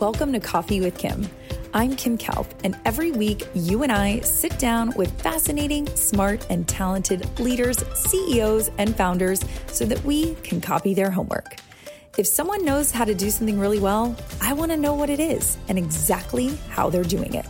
[0.00, 1.28] Welcome to Coffee with Kim.
[1.72, 6.66] I'm Kim Kaupe, and every week you and I sit down with fascinating, smart, and
[6.66, 11.56] talented leaders, CEOs, and founders so that we can copy their homework.
[12.18, 15.20] If someone knows how to do something really well, I want to know what it
[15.20, 17.46] is and exactly how they're doing it.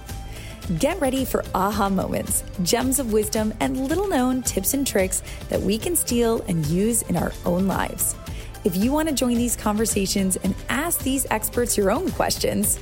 [0.79, 5.63] Get ready for aha moments, gems of wisdom, and little known tips and tricks that
[5.63, 8.15] we can steal and use in our own lives.
[8.65, 12.81] If you want to join these conversations and ask these experts your own questions,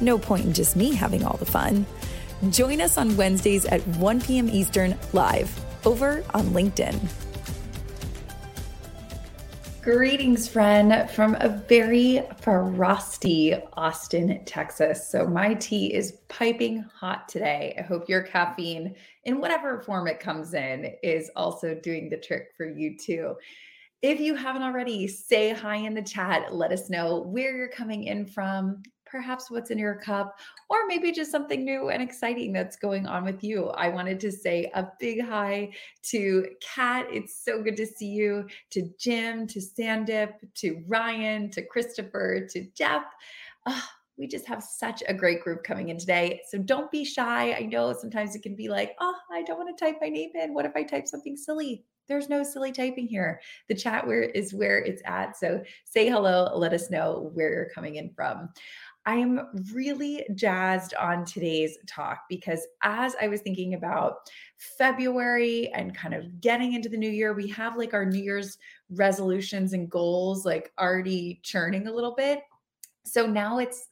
[0.00, 1.86] no point in just me having all the fun.
[2.50, 4.48] Join us on Wednesdays at 1 p.m.
[4.48, 5.48] Eastern live
[5.86, 6.98] over on LinkedIn.
[9.82, 15.08] Greetings, friend, from a very frosty Austin, Texas.
[15.08, 17.76] So, my tea is piping hot today.
[17.78, 22.48] I hope your caffeine, in whatever form it comes in, is also doing the trick
[22.56, 23.36] for you too.
[24.02, 26.54] If you haven't already, say hi in the chat.
[26.54, 30.38] Let us know where you're coming in from, perhaps what's in your cup,
[30.70, 33.66] or maybe just something new and exciting that's going on with you.
[33.68, 35.72] I wanted to say a big hi
[36.04, 37.08] to Kat.
[37.10, 42.64] It's so good to see you, to Jim, to Sandip, to Ryan, to Christopher, to
[42.74, 43.02] Jeff.
[43.66, 43.84] Oh,
[44.16, 46.40] we just have such a great group coming in today.
[46.48, 47.52] So don't be shy.
[47.52, 50.30] I know sometimes it can be like, oh, I don't want to type my name
[50.34, 50.54] in.
[50.54, 51.84] What if I type something silly?
[52.10, 53.40] There's no silly typing here.
[53.68, 55.36] The chat where is where it's at.
[55.36, 58.48] So say hello, let us know where you're coming in from.
[59.06, 64.28] I am really jazzed on today's talk because as I was thinking about
[64.76, 68.58] February and kind of getting into the new year, we have like our New Year's
[68.90, 72.40] resolutions and goals like already churning a little bit.
[73.04, 73.86] So now it's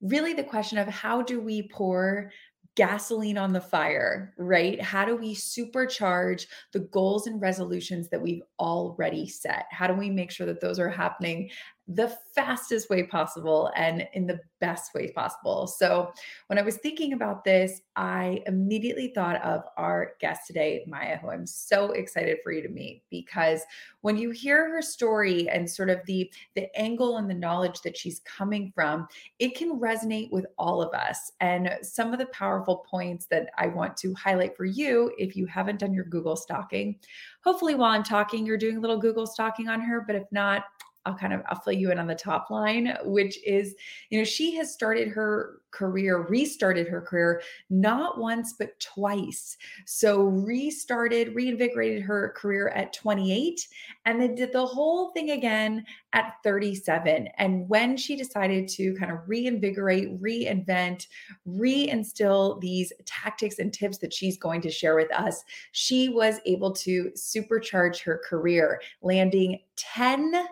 [0.00, 2.32] really the question of how do we pour
[2.78, 4.80] gasoline on the fire, right?
[4.80, 9.64] How do we supercharge the goals and resolutions that we've already set?
[9.72, 11.50] How do we make sure that those are happening
[11.88, 15.66] the fastest way possible and in the best way possible.
[15.66, 16.12] So,
[16.48, 21.30] when I was thinking about this, I immediately thought of our guest today, Maya, who
[21.30, 23.62] I'm so excited for you to meet because
[24.02, 27.96] when you hear her story and sort of the the angle and the knowledge that
[27.96, 31.32] she's coming from, it can resonate with all of us.
[31.40, 35.46] And some of the powerful points that I want to highlight for you if you
[35.46, 36.98] haven't done your Google stalking,
[37.42, 40.64] hopefully while I'm talking you're doing a little Google stalking on her, but if not,
[41.08, 43.74] I'll kind of I'll fill you in on the top line, which is,
[44.10, 49.56] you know, she has started her career, restarted her career not once but twice.
[49.86, 53.66] So restarted, reinvigorated her career at 28
[54.04, 57.28] and then did the whole thing again at 37.
[57.38, 61.06] And when she decided to kind of reinvigorate, reinvent,
[61.46, 65.42] reinstill these tactics and tips that she's going to share with us,
[65.72, 70.48] she was able to supercharge her career, landing 10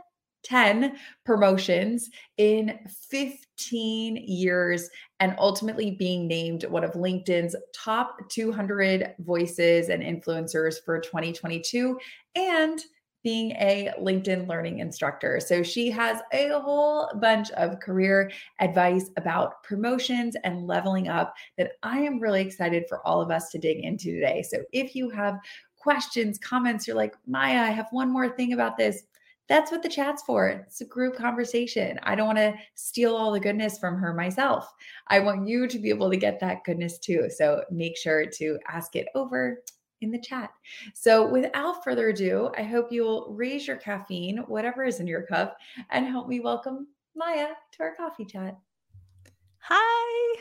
[0.47, 2.79] 10 promotions in
[3.11, 11.01] 15 years and ultimately being named one of LinkedIn's top 200 voices and influencers for
[11.01, 11.99] 2022
[12.37, 12.81] and
[13.25, 15.41] being a LinkedIn learning instructor.
[15.41, 18.31] So she has a whole bunch of career
[18.61, 23.51] advice about promotions and leveling up that I am really excited for all of us
[23.51, 24.45] to dig into today.
[24.49, 25.41] So if you have
[25.77, 29.03] questions, comments, you're like, Maya, I have one more thing about this
[29.49, 30.49] that's what the chat's for.
[30.49, 31.99] It's a group conversation.
[32.03, 34.73] I don't want to steal all the goodness from her myself.
[35.09, 37.29] I want you to be able to get that goodness too.
[37.31, 39.63] So make sure to ask it over
[40.01, 40.51] in the chat.
[40.95, 45.57] So without further ado, I hope you'll raise your caffeine, whatever is in your cup,
[45.91, 48.59] and help me welcome Maya to our coffee chat.
[49.61, 50.41] Hi.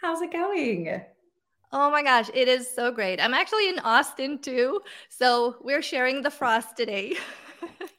[0.00, 1.00] How's it going?
[1.72, 3.20] Oh my gosh, it is so great.
[3.20, 4.80] I'm actually in Austin too.
[5.08, 7.16] So we're sharing the frost today.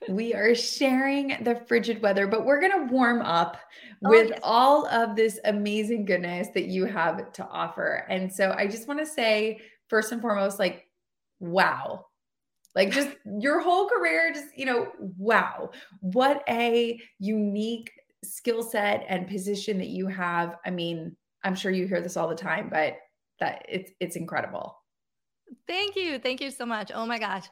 [0.09, 3.57] we are sharing the frigid weather, but we're going to warm up
[4.05, 4.39] oh, with yes.
[4.43, 8.05] all of this amazing goodness that you have to offer.
[8.09, 10.87] And so I just want to say, first and foremost, like,
[11.39, 12.05] wow.
[12.75, 13.09] Like, just
[13.39, 15.71] your whole career, just, you know, wow.
[16.01, 17.91] What a unique
[18.23, 20.57] skill set and position that you have.
[20.65, 22.97] I mean, I'm sure you hear this all the time, but
[23.39, 24.75] that it's it's incredible.
[25.67, 26.17] Thank you.
[26.17, 26.91] Thank you so much.
[26.93, 27.45] Oh my gosh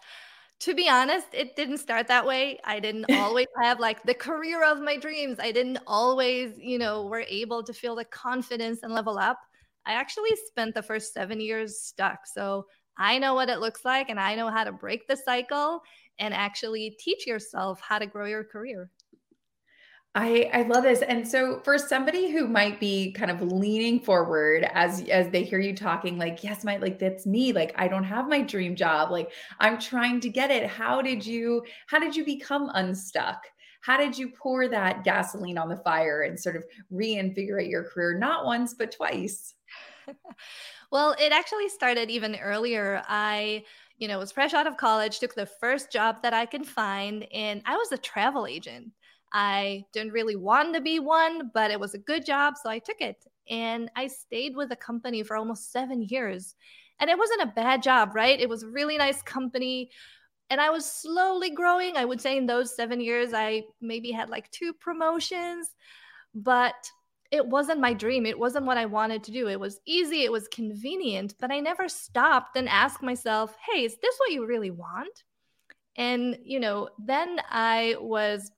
[0.61, 2.59] to be honest, it didn't start that way.
[2.63, 5.37] I didn't always have like the career of my dreams.
[5.39, 9.39] I didn't always, you know, were able to feel the confidence and level up.
[9.85, 12.25] I actually spent the first seven years stuck.
[12.25, 12.65] So
[12.97, 15.81] I know what it looks like and I know how to break the cycle
[16.17, 18.89] and actually teach yourself how to grow your career.
[20.17, 21.01] I, I love this.
[21.01, 25.59] And so for somebody who might be kind of leaning forward as as they hear
[25.59, 27.51] you talking, like, yes, my like that's me.
[27.51, 29.11] Like, I don't have my dream job.
[29.11, 30.67] Like, I'm trying to get it.
[30.67, 33.43] How did you how did you become unstuck?
[33.85, 38.17] how did you pour that gasoline on the fire and sort of reinvigorate your career
[38.17, 39.53] not once but twice
[40.91, 43.63] well it actually started even earlier i
[43.99, 47.27] you know was fresh out of college took the first job that i could find
[47.31, 48.91] and i was a travel agent
[49.37, 52.53] I didn't really want to be one, but it was a good job.
[52.55, 53.17] So I took it.
[53.49, 56.55] And I stayed with the company for almost seven years.
[57.01, 58.39] And it wasn't a bad job, right?
[58.39, 59.91] It was a really nice company.
[60.49, 61.97] And I was slowly growing.
[61.97, 65.69] I would say in those seven years, I maybe had like two promotions,
[66.33, 66.89] but
[67.29, 68.25] it wasn't my dream.
[68.25, 69.49] It wasn't what I wanted to do.
[69.49, 73.97] It was easy, it was convenient, but I never stopped and asked myself, hey, is
[74.01, 75.23] this what you really want?
[75.97, 78.51] And, you know, then I was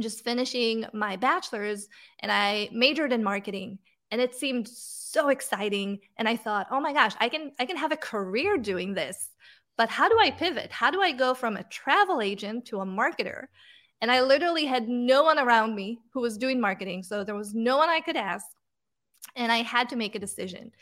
[0.00, 1.88] just finishing my bachelor's
[2.20, 3.78] and I majored in marketing
[4.10, 7.76] and it seemed so exciting and I thought, "Oh my gosh, I can I can
[7.76, 9.30] have a career doing this."
[9.76, 10.70] But how do I pivot?
[10.70, 13.46] How do I go from a travel agent to a marketer?
[14.00, 17.54] And I literally had no one around me who was doing marketing, so there was
[17.54, 18.46] no one I could ask.
[19.36, 20.72] And I had to make a decision.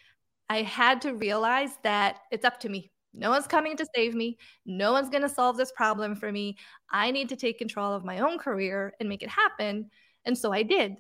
[0.49, 2.91] I had to realize that it's up to me.
[3.14, 4.38] No one's coming to save me.
[4.64, 6.56] No one's going to solve this problem for me.
[6.91, 9.91] I need to take control of my own career and make it happen.
[10.25, 10.97] And so I did.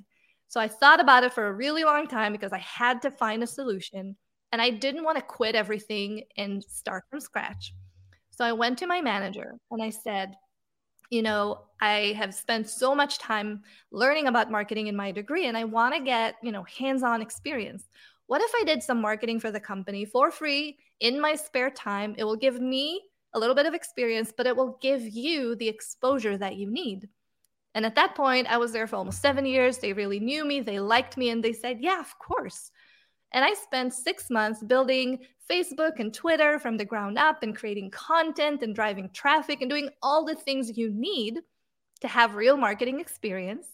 [0.48, 3.42] So I thought about it for a really long time because I had to find
[3.42, 4.16] a solution
[4.52, 7.72] and I didn't want to quit everything and start from scratch.
[8.30, 10.34] So I went to my manager and I said,
[11.10, 15.56] you know, I have spent so much time learning about marketing in my degree and
[15.56, 17.88] I want to get, you know, hands-on experience.
[18.32, 22.14] What if I did some marketing for the company for free in my spare time?
[22.16, 23.02] It will give me
[23.34, 27.10] a little bit of experience, but it will give you the exposure that you need.
[27.74, 29.76] And at that point, I was there for almost seven years.
[29.76, 32.70] They really knew me, they liked me, and they said, Yeah, of course.
[33.32, 35.18] And I spent six months building
[35.50, 39.90] Facebook and Twitter from the ground up and creating content and driving traffic and doing
[40.02, 41.40] all the things you need
[42.00, 43.66] to have real marketing experience.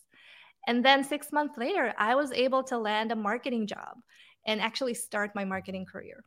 [0.66, 3.98] And then six months later, I was able to land a marketing job
[4.48, 6.24] and actually start my marketing career.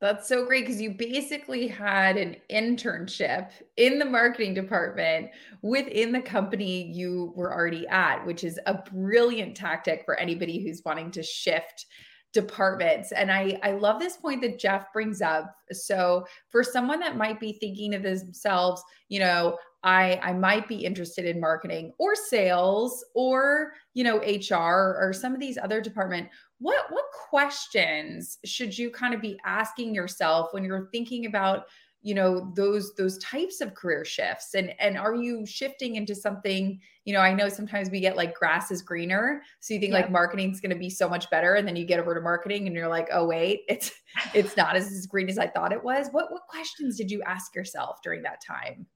[0.00, 5.30] That's so great because you basically had an internship in the marketing department
[5.60, 10.82] within the company you were already at, which is a brilliant tactic for anybody who's
[10.84, 11.86] wanting to shift
[12.32, 13.10] departments.
[13.10, 15.52] And I, I love this point that Jeff brings up.
[15.72, 20.84] So, for someone that might be thinking of themselves, you know, I, I might be
[20.84, 26.28] interested in marketing or sales or, you know, HR or some of these other department.
[26.58, 31.66] What what questions should you kind of be asking yourself when you're thinking about
[32.02, 34.54] you know those those types of career shifts?
[34.54, 38.34] And and are you shifting into something you know i know sometimes we get like
[38.34, 40.02] grass is greener so you think yep.
[40.02, 42.20] like marketing is going to be so much better and then you get over to
[42.20, 43.92] marketing and you're like oh wait it's
[44.34, 46.08] it's not as, as green as i thought it was.
[46.12, 48.86] What what questions did you ask yourself during that time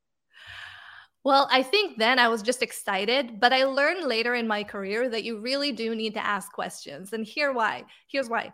[1.25, 5.09] well, I think then I was just excited, but I learned later in my career
[5.09, 7.13] that you really do need to ask questions.
[7.13, 7.85] And here why.
[8.09, 8.53] Here's why.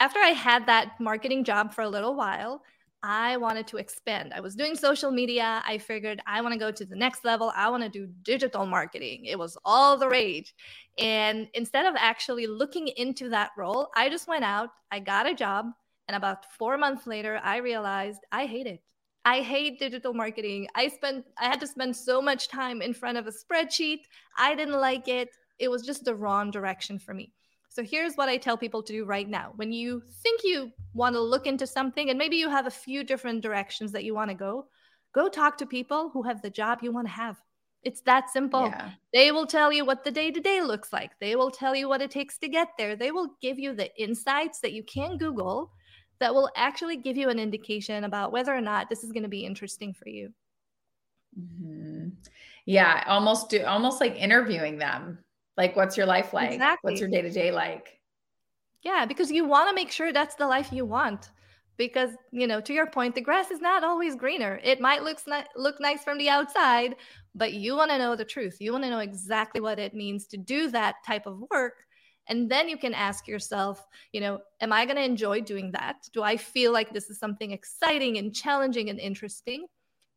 [0.00, 2.62] After I had that marketing job for a little while,
[3.02, 4.32] I wanted to expand.
[4.34, 5.62] I was doing social media.
[5.64, 7.52] I figured I want to go to the next level.
[7.54, 9.26] I want to do digital marketing.
[9.26, 10.54] It was all the rage.
[10.98, 15.34] And instead of actually looking into that role, I just went out, I got a
[15.34, 15.66] job,
[16.08, 18.82] and about 4 months later I realized I hate it.
[19.28, 20.68] I hate digital marketing.
[20.74, 24.00] I spent I had to spend so much time in front of a spreadsheet.
[24.38, 25.28] I didn't like it.
[25.58, 27.34] It was just the wrong direction for me.
[27.68, 29.52] So here's what I tell people to do right now.
[29.56, 33.04] When you think you want to look into something and maybe you have a few
[33.04, 34.68] different directions that you want to go,
[35.14, 37.36] go talk to people who have the job you want to have.
[37.82, 38.68] It's that simple.
[38.68, 38.92] Yeah.
[39.12, 41.12] They will tell you what the day to day looks like.
[41.20, 42.96] They will tell you what it takes to get there.
[42.96, 45.70] They will give you the insights that you can Google
[46.20, 49.28] that will actually give you an indication about whether or not this is going to
[49.28, 50.32] be interesting for you.
[51.38, 52.08] Mm-hmm.
[52.66, 55.18] Yeah, almost do almost like interviewing them.
[55.56, 56.52] Like, what's your life like?
[56.52, 56.92] Exactly.
[56.92, 58.00] What's your day to day like?
[58.82, 61.30] Yeah, because you want to make sure that's the life you want.
[61.76, 64.60] Because you know, to your point, the grass is not always greener.
[64.64, 65.18] It might look
[65.56, 66.96] look nice from the outside,
[67.34, 68.56] but you want to know the truth.
[68.60, 71.84] You want to know exactly what it means to do that type of work
[72.28, 76.08] and then you can ask yourself, you know, am I going to enjoy doing that?
[76.12, 79.66] Do I feel like this is something exciting and challenging and interesting?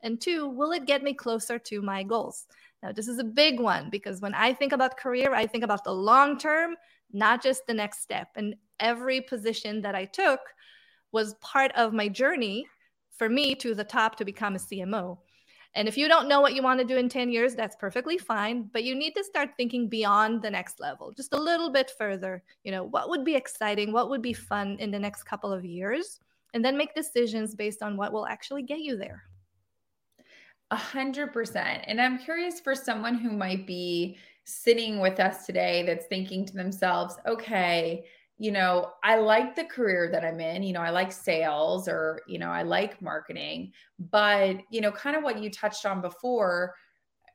[0.01, 2.47] And two, will it get me closer to my goals?
[2.83, 5.83] Now, this is a big one because when I think about career, I think about
[5.83, 6.75] the long term,
[7.13, 8.29] not just the next step.
[8.35, 10.39] And every position that I took
[11.11, 12.65] was part of my journey
[13.17, 15.19] for me to the top to become a CMO.
[15.73, 18.17] And if you don't know what you want to do in 10 years, that's perfectly
[18.17, 18.69] fine.
[18.73, 22.43] But you need to start thinking beyond the next level, just a little bit further.
[22.63, 23.93] You know, what would be exciting?
[23.93, 26.19] What would be fun in the next couple of years?
[26.53, 29.23] And then make decisions based on what will actually get you there.
[30.71, 31.83] A hundred percent.
[31.87, 36.53] And I'm curious for someone who might be sitting with us today that's thinking to
[36.53, 38.05] themselves, okay,
[38.41, 40.63] you know, I like the career that I'm in.
[40.63, 45.15] You know, I like sales or, you know, I like marketing, but, you know, kind
[45.15, 46.73] of what you touched on before,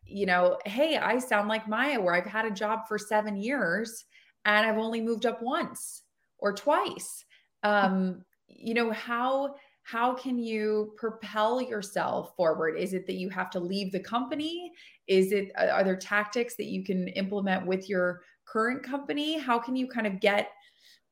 [0.04, 4.04] you know, hey, I sound like Maya, where I've had a job for seven years
[4.46, 6.02] and I've only moved up once
[6.38, 7.24] or twice.
[7.62, 13.50] Um, you know, how how can you propel yourself forward is it that you have
[13.50, 14.72] to leave the company
[15.06, 19.76] is it are there tactics that you can implement with your current company how can
[19.76, 20.50] you kind of get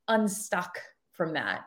[0.08, 0.78] unstuck
[1.12, 1.64] from that?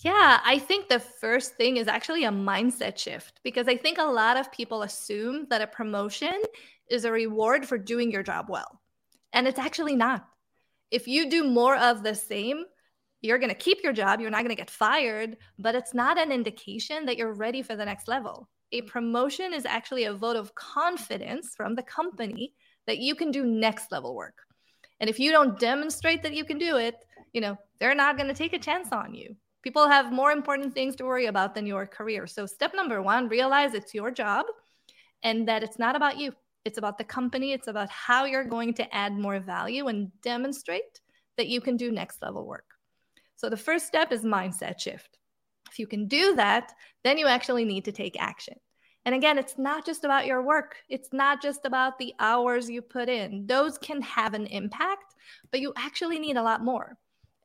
[0.00, 4.04] Yeah, I think the first thing is actually a mindset shift because I think a
[4.04, 6.34] lot of people assume that a promotion
[6.90, 8.80] is a reward for doing your job well.
[9.32, 10.26] And it's actually not.
[10.90, 12.64] If you do more of the same,
[13.22, 16.18] you're going to keep your job, you're not going to get fired, but it's not
[16.18, 18.48] an indication that you're ready for the next level.
[18.72, 22.52] A promotion is actually a vote of confidence from the company
[22.86, 24.38] that you can do next level work.
[25.00, 26.96] And if you don't demonstrate that you can do it,
[27.36, 29.36] you know, they're not going to take a chance on you.
[29.62, 32.26] People have more important things to worry about than your career.
[32.26, 34.46] So, step number one, realize it's your job
[35.22, 36.32] and that it's not about you.
[36.64, 37.52] It's about the company.
[37.52, 41.02] It's about how you're going to add more value and demonstrate
[41.36, 42.70] that you can do next level work.
[43.34, 45.18] So, the first step is mindset shift.
[45.70, 46.72] If you can do that,
[47.04, 48.54] then you actually need to take action.
[49.04, 50.76] And again, it's not just about your work.
[50.88, 53.46] It's not just about the hours you put in.
[53.46, 55.14] Those can have an impact,
[55.50, 56.96] but you actually need a lot more.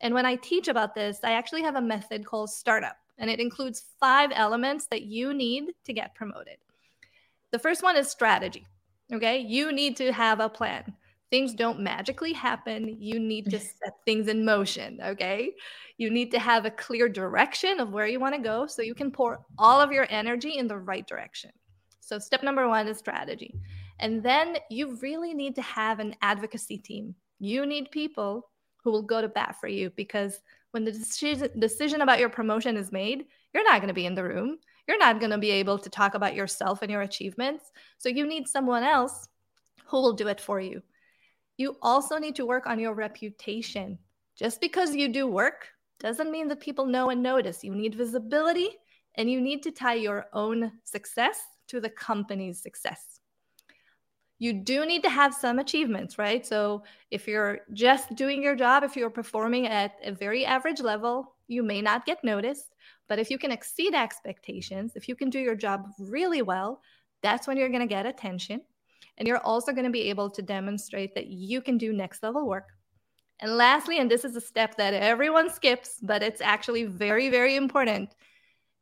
[0.01, 3.39] And when I teach about this, I actually have a method called startup, and it
[3.39, 6.57] includes five elements that you need to get promoted.
[7.51, 8.65] The first one is strategy.
[9.13, 9.39] Okay.
[9.39, 10.93] You need to have a plan.
[11.29, 12.97] Things don't magically happen.
[12.99, 14.99] You need to set things in motion.
[15.03, 15.51] Okay.
[15.97, 18.95] You need to have a clear direction of where you want to go so you
[18.95, 21.51] can pour all of your energy in the right direction.
[21.99, 23.53] So, step number one is strategy.
[23.99, 27.15] And then you really need to have an advocacy team.
[27.39, 28.49] You need people
[28.83, 32.77] who will go to bat for you because when the decision, decision about your promotion
[32.77, 34.57] is made, you're not going to be in the room.
[34.87, 37.71] You're not going to be able to talk about yourself and your achievements.
[37.97, 39.27] So you need someone else
[39.85, 40.81] who will do it for you.
[41.57, 43.99] You also need to work on your reputation.
[44.35, 45.67] Just because you do work
[45.99, 47.63] doesn't mean that people know and notice.
[47.63, 48.69] You need visibility
[49.15, 53.10] and you need to tie your own success to the company's success
[54.41, 56.43] you do need to have some achievements, right?
[56.43, 56.81] So
[57.11, 61.61] if you're just doing your job, if you're performing at a very average level, you
[61.61, 62.73] may not get noticed.
[63.07, 66.81] But if you can exceed expectations, if you can do your job really well,
[67.21, 68.61] that's when you're going to get attention.
[69.19, 72.47] And you're also going to be able to demonstrate that you can do next level
[72.47, 72.69] work.
[73.41, 77.55] And lastly, and this is a step that everyone skips, but it's actually very, very
[77.55, 78.15] important,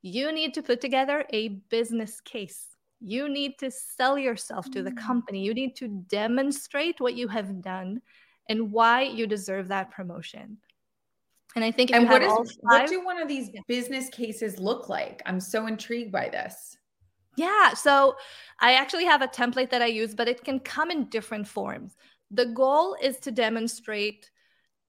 [0.04, 4.92] you need to put together a business case you need to sell yourself to the
[4.92, 4.98] mm.
[4.98, 5.44] company.
[5.44, 8.02] You need to demonstrate what you have done
[8.50, 10.58] and why you deserve that promotion.
[11.56, 14.90] And I think and what, is, five, what do one of these business cases look
[14.90, 15.22] like?
[15.26, 16.78] I'm so intrigued by this.
[17.38, 17.74] Yeah.
[17.74, 18.16] So
[18.60, 21.96] I actually have a template that I use, but it can come in different forms.
[22.32, 24.30] The goal is to demonstrate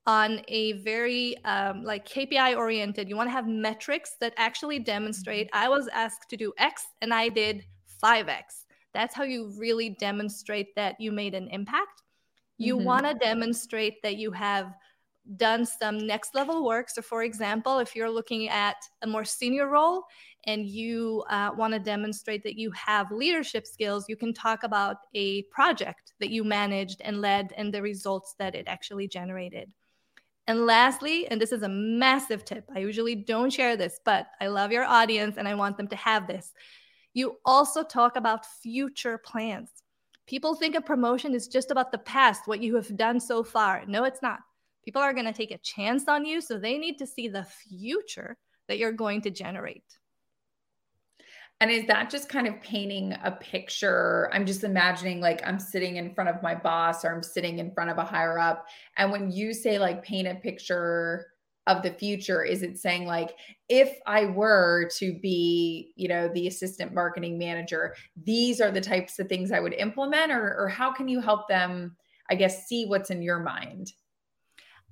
[0.07, 3.09] on a very um, like KPI oriented.
[3.09, 5.65] You want to have metrics that actually demonstrate mm-hmm.
[5.65, 7.65] I was asked to do X and I did
[8.03, 8.65] 5x.
[8.93, 12.03] That's how you really demonstrate that you made an impact.
[12.59, 12.85] You mm-hmm.
[12.85, 14.75] want to demonstrate that you have
[15.37, 16.91] done some next level work.
[16.91, 20.05] So, for example, if you're looking at a more senior role
[20.45, 24.97] and you uh, want to demonstrate that you have leadership skills, you can talk about
[25.15, 29.71] a project that you managed and led and the results that it actually generated.
[30.47, 34.49] And lastly, and this is a massive tip, I usually don't share this, but I
[34.49, 36.53] love your audience and I want them to have this.
[37.13, 39.71] You also talk about future plans.
[40.27, 43.83] People think a promotion is just about the past, what you have done so far.
[43.87, 44.39] No, it's not.
[44.85, 47.45] People are going to take a chance on you, so they need to see the
[47.45, 48.37] future
[48.69, 49.83] that you're going to generate.
[51.61, 54.31] And is that just kind of painting a picture?
[54.33, 57.71] I'm just imagining like I'm sitting in front of my boss or I'm sitting in
[57.73, 58.67] front of a higher up.
[58.97, 61.30] And when you say like paint a picture
[61.77, 63.37] of the future is it saying like
[63.69, 69.19] if i were to be you know the assistant marketing manager these are the types
[69.19, 71.97] of things i would implement or, or how can you help them
[72.31, 73.93] i guess see what's in your mind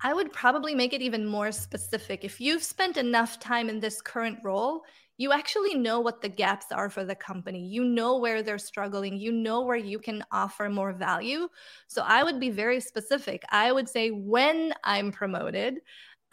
[0.03, 4.01] i would probably make it even more specific if you've spent enough time in this
[4.01, 4.85] current role
[5.19, 7.67] you actually know what the gaps are for the company.
[7.67, 9.19] You know where they're struggling.
[9.19, 11.49] You know where you can offer more value.
[11.89, 13.43] So I would be very specific.
[13.51, 15.81] I would say when I'm promoted,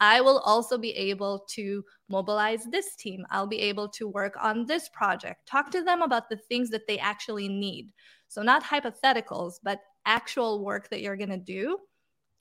[0.00, 3.24] I will also be able to mobilize this team.
[3.30, 5.46] I'll be able to work on this project.
[5.46, 7.92] Talk to them about the things that they actually need.
[8.28, 11.78] So, not hypotheticals, but actual work that you're going to do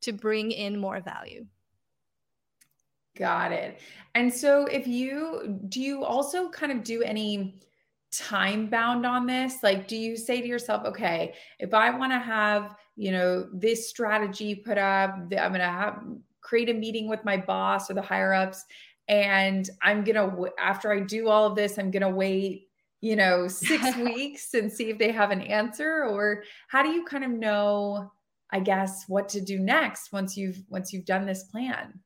[0.01, 1.45] to bring in more value.
[3.17, 3.79] Got it.
[4.15, 7.61] And so, if you do, you also kind of do any
[8.11, 9.63] time bound on this?
[9.63, 13.89] Like, do you say to yourself, okay, if I want to have, you know, this
[13.89, 16.03] strategy put up, I'm going to have
[16.45, 18.63] create a meeting with my boss or the higher ups,
[19.07, 22.67] and I'm going to, after I do all of this, I'm going to wait,
[23.01, 26.05] you know, six weeks and see if they have an answer?
[26.05, 28.11] Or how do you kind of know,
[28.51, 31.99] I guess, what to do next once you've, once you've done this plan?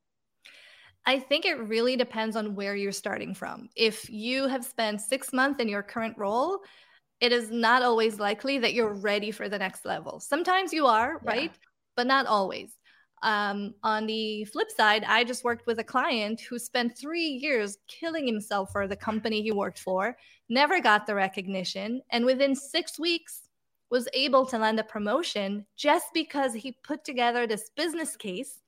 [1.06, 3.70] I think it really depends on where you're starting from.
[3.76, 6.60] If you have spent six months in your current role,
[7.20, 10.20] it is not always likely that you're ready for the next level.
[10.20, 11.30] Sometimes you are, yeah.
[11.30, 11.52] right?
[11.96, 12.72] But not always.
[13.22, 17.78] Um, on the flip side, I just worked with a client who spent three years
[17.88, 22.98] killing himself for the company he worked for, never got the recognition, and within six
[22.98, 23.50] weeks
[23.90, 28.60] was able to land a promotion just because he put together this business case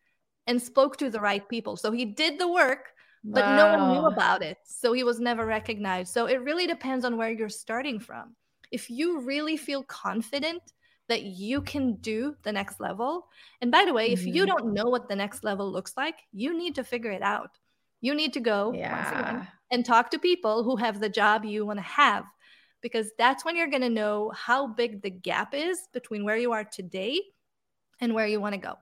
[0.47, 1.77] and spoke to the right people.
[1.77, 2.89] So he did the work,
[3.23, 3.55] but wow.
[3.55, 4.57] no one knew about it.
[4.65, 6.11] So he was never recognized.
[6.11, 8.35] So it really depends on where you're starting from.
[8.71, 10.61] If you really feel confident
[11.11, 13.27] that you can do the next level,
[13.61, 14.13] and by the way, mm-hmm.
[14.13, 14.57] if you mm-hmm.
[14.57, 17.51] don't know what the next level looks like, you need to figure it out.
[17.99, 19.11] You need to go yeah.
[19.11, 22.25] again, and talk to people who have the job you want to have
[22.81, 26.51] because that's when you're going to know how big the gap is between where you
[26.51, 27.21] are today
[27.99, 28.75] and where you want to go.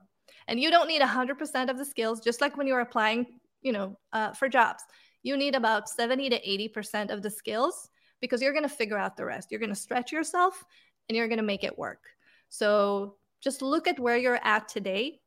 [0.48, 3.26] And you don't need 100% of the skills, just like when you're applying,
[3.62, 4.82] you know, uh, for jobs.
[5.22, 9.16] You need about 70 to 80% of the skills because you're going to figure out
[9.16, 9.50] the rest.
[9.50, 10.64] You're going to stretch yourself
[11.08, 12.00] and you're going to make it work.
[12.50, 15.20] So just look at where you're at today,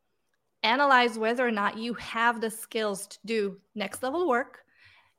[0.62, 4.60] analyze whether or not you have the skills to do next level work.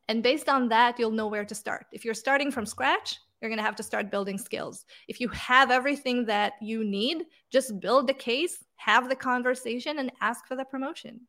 [0.08, 1.86] And based on that, you'll know where to start.
[1.92, 4.84] If you're starting from scratch, you're going to have to start building skills.
[5.08, 10.12] If you have everything that you need, just build the case, have the conversation, and
[10.20, 11.20] ask for the promotion.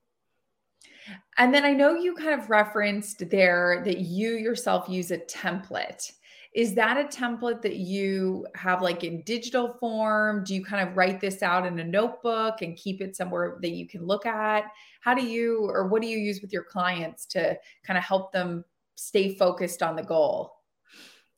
[1.38, 6.11] And then I know you kind of referenced there that you yourself use a template.
[6.55, 10.45] Is that a template that you have like in digital form?
[10.45, 13.71] Do you kind of write this out in a notebook and keep it somewhere that
[13.71, 14.63] you can look at?
[15.01, 18.31] How do you, or what do you use with your clients to kind of help
[18.31, 18.63] them
[18.95, 20.53] stay focused on the goal?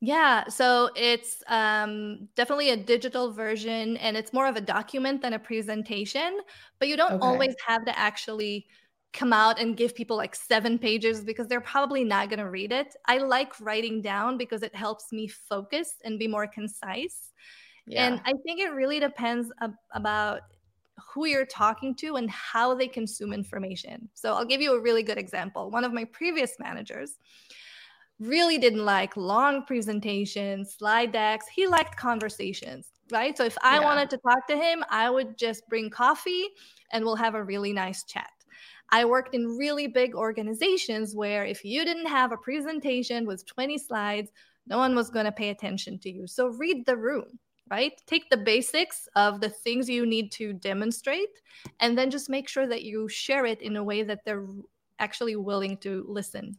[0.00, 5.32] Yeah, so it's um, definitely a digital version and it's more of a document than
[5.32, 6.38] a presentation,
[6.78, 7.26] but you don't okay.
[7.26, 8.66] always have to actually
[9.12, 12.72] come out and give people like seven pages because they're probably not going to read
[12.72, 12.94] it.
[13.06, 17.32] I like writing down because it helps me focus and be more concise.
[17.86, 18.06] Yeah.
[18.06, 20.42] And I think it really depends ab- about
[21.14, 24.08] who you're talking to and how they consume information.
[24.14, 25.70] So I'll give you a really good example.
[25.70, 27.16] One of my previous managers,
[28.20, 31.46] really didn't like long presentations, slide decks.
[31.54, 33.36] He liked conversations, right?
[33.36, 33.84] So if I yeah.
[33.84, 36.48] wanted to talk to him, I would just bring coffee
[36.92, 38.30] and we'll have a really nice chat.
[38.90, 43.78] I worked in really big organizations where if you didn't have a presentation with 20
[43.78, 44.30] slides,
[44.66, 46.26] no one was going to pay attention to you.
[46.26, 47.38] So read the room,
[47.70, 47.92] right?
[48.06, 51.28] Take the basics of the things you need to demonstrate
[51.80, 54.46] and then just make sure that you share it in a way that they're
[54.98, 56.56] actually willing to listen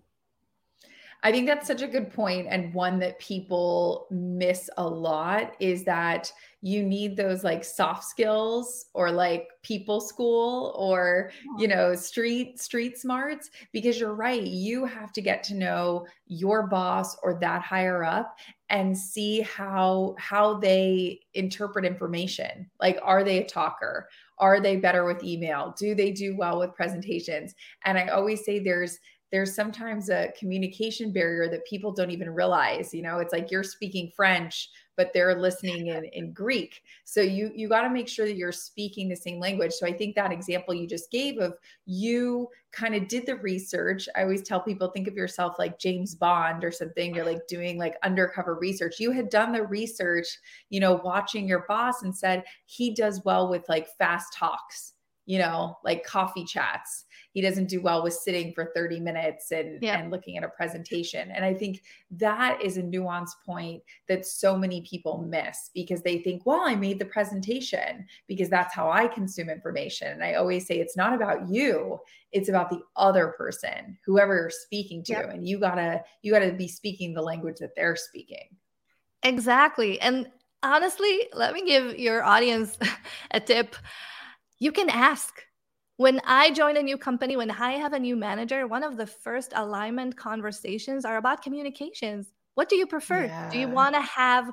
[1.22, 5.84] I think that's such a good point and one that people miss a lot is
[5.84, 12.60] that you need those like soft skills or like people school or you know street
[12.60, 17.62] street smarts because you're right you have to get to know your boss or that
[17.62, 18.36] higher up
[18.70, 22.70] and see how how they interpret information.
[22.80, 24.08] Like are they a talker?
[24.38, 25.74] Are they better with email?
[25.78, 27.56] Do they do well with presentations?
[27.86, 29.00] And i always say there's
[29.32, 33.20] there's sometimes a communication barrier that people don't even realize you know?
[33.20, 36.82] It's like you're speaking french but they're listening in, in greek.
[37.06, 39.72] So you you got to make sure that you're speaking the same language.
[39.72, 41.54] So i think that example you just gave of
[41.86, 44.10] you kind of did the research.
[44.18, 47.78] I always tell people think of yourself like james bond or something you're like doing
[47.78, 49.00] like undercover research.
[49.00, 50.28] You had done the research
[50.70, 54.94] you know watching your boss and said he does well with like fast talks
[55.30, 59.82] you know like coffee chats he doesn't do well with sitting for 30 minutes and,
[59.82, 60.00] yeah.
[60.00, 61.30] and looking at a presentation.
[61.32, 66.20] And I think that is a nuance point that so many people miss because they
[66.20, 70.12] think, well, I made the presentation because that's how I consume information.
[70.12, 72.00] And I always say it's not about you,
[72.32, 75.14] it's about the other person, whoever you're speaking to.
[75.14, 75.30] Yep.
[75.30, 78.58] And you gotta, you gotta be speaking the language that they're speaking.
[79.22, 80.02] Exactly.
[80.02, 80.32] And
[80.64, 82.78] honestly, let me give your audience
[83.32, 83.76] a tip.
[84.60, 85.44] You can ask
[85.98, 89.08] When I join a new company, when I have a new manager, one of the
[89.08, 92.34] first alignment conversations are about communications.
[92.56, 93.26] What do you prefer?
[93.26, 93.50] Yeah.
[93.50, 94.50] Do you want to have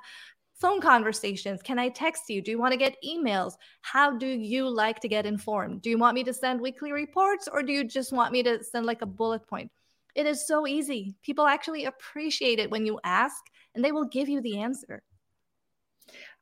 [0.61, 1.63] phone conversations?
[1.63, 2.43] Can I text you?
[2.43, 3.55] Do you want to get emails?
[3.83, 5.83] How do you like to get informed?
[5.83, 8.63] Do you want me to send weekly reports or do you just want me to
[8.65, 9.71] send like a bullet point?
[10.17, 11.17] It is so easy.
[11.23, 15.03] People actually appreciate it when you ask and they will give you the answer.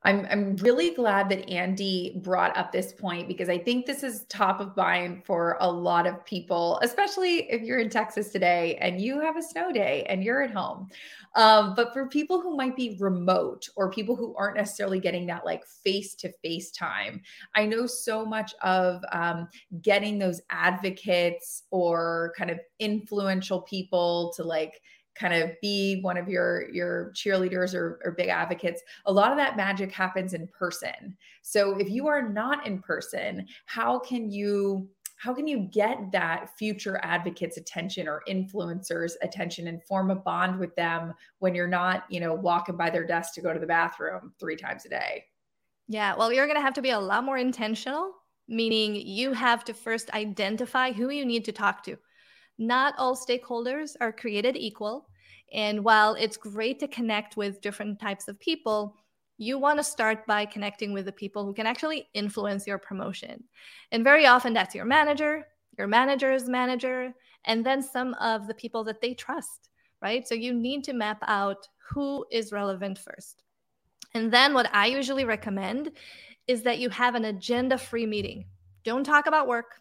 [0.04, 4.24] I'm, I'm really glad that Andy brought up this point because I think this is
[4.28, 9.00] top of mind for a lot of people, especially if you're in Texas today and
[9.00, 10.90] you have a snow day and you're at home.
[11.36, 15.46] Um, but for people who might be remote or people who aren't necessarily getting that
[15.46, 17.22] like face to face time,
[17.54, 19.48] I know so much of um,
[19.80, 24.82] getting those advocates or kind of influential people to like
[25.14, 29.36] kind of be one of your your cheerleaders or, or big advocates a lot of
[29.36, 31.16] that magic happens in person.
[31.42, 36.50] So if you are not in person how can you how can you get that
[36.58, 42.04] future advocates attention or influencers attention and form a bond with them when you're not
[42.08, 45.24] you know walking by their desk to go to the bathroom three times a day?
[45.88, 48.12] Yeah well you're going to have to be a lot more intentional
[48.48, 51.96] meaning you have to first identify who you need to talk to
[52.58, 55.08] not all stakeholders are created equal.
[55.52, 58.96] And while it's great to connect with different types of people,
[59.38, 63.42] you want to start by connecting with the people who can actually influence your promotion.
[63.90, 67.12] And very often that's your manager, your manager's manager,
[67.44, 70.26] and then some of the people that they trust, right?
[70.26, 73.42] So you need to map out who is relevant first.
[74.14, 75.90] And then what I usually recommend
[76.46, 78.46] is that you have an agenda free meeting.
[78.84, 79.80] Don't talk about work,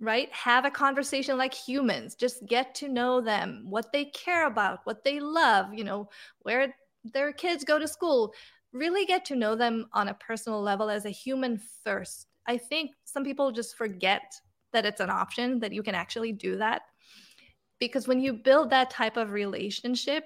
[0.00, 0.32] right?
[0.32, 2.14] Have a conversation like humans.
[2.14, 6.08] Just get to know them, what they care about, what they love, you know,
[6.40, 8.34] where their kids go to school.
[8.72, 12.26] Really get to know them on a personal level as a human first.
[12.46, 14.34] I think some people just forget
[14.72, 16.82] that it's an option, that you can actually do that.
[17.78, 20.24] Because when you build that type of relationship,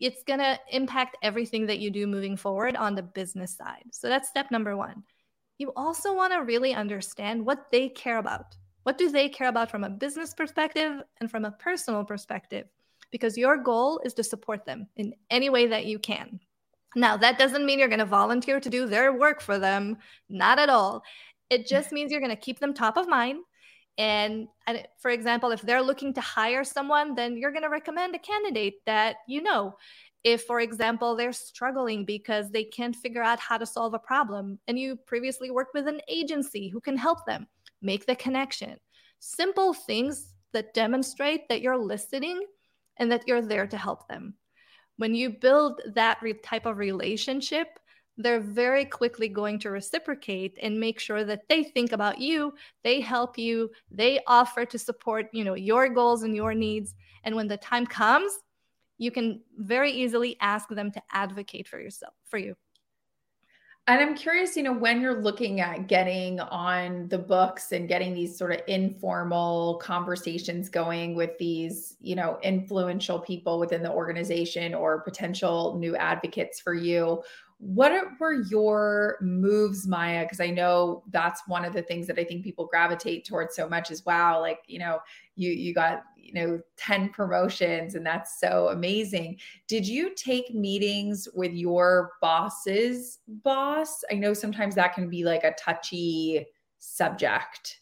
[0.00, 3.84] it's going to impact everything that you do moving forward on the business side.
[3.92, 5.02] So that's step number one.
[5.58, 9.70] You also want to really understand what they care about what do they care about
[9.70, 12.66] from a business perspective and from a personal perspective?
[13.10, 16.40] Because your goal is to support them in any way that you can.
[16.94, 20.58] Now, that doesn't mean you're going to volunteer to do their work for them, not
[20.58, 21.02] at all.
[21.48, 21.68] It mm.
[21.68, 23.40] just means you're going to keep them top of mind.
[23.98, 28.14] And, and for example, if they're looking to hire someone, then you're going to recommend
[28.14, 29.76] a candidate that you know.
[30.24, 34.58] If, for example, they're struggling because they can't figure out how to solve a problem,
[34.68, 37.48] and you previously worked with an agency who can help them,
[37.82, 38.78] make the connection.
[39.18, 42.42] Simple things that demonstrate that you're listening
[42.98, 44.34] and that you're there to help them.
[44.96, 47.78] When you build that re- type of relationship,
[48.18, 52.52] they're very quickly going to reciprocate and make sure that they think about you
[52.84, 57.34] they help you they offer to support you know your goals and your needs and
[57.34, 58.32] when the time comes
[58.98, 62.54] you can very easily ask them to advocate for yourself for you
[63.88, 68.14] and I'm curious, you know, when you're looking at getting on the books and getting
[68.14, 74.72] these sort of informal conversations going with these, you know, influential people within the organization
[74.72, 77.24] or potential new advocates for you,
[77.64, 80.24] what were your moves, Maya?
[80.24, 83.68] Because I know that's one of the things that I think people gravitate towards so
[83.68, 84.98] much as wow, like, you know,
[85.36, 89.38] you you got you know 10 promotions and that's so amazing.
[89.68, 94.02] Did you take meetings with your boss's boss?
[94.10, 96.44] I know sometimes that can be like a touchy
[96.80, 97.80] subject.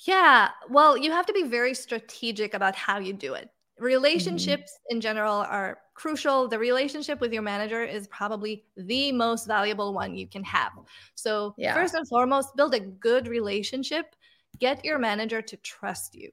[0.00, 4.96] Yeah well you have to be very strategic about how you do it relationships mm-hmm.
[4.96, 10.14] in general are crucial the relationship with your manager is probably the most valuable one
[10.14, 10.72] you can have
[11.14, 11.74] so yeah.
[11.74, 14.16] first and foremost build a good relationship
[14.58, 16.30] get your manager to trust you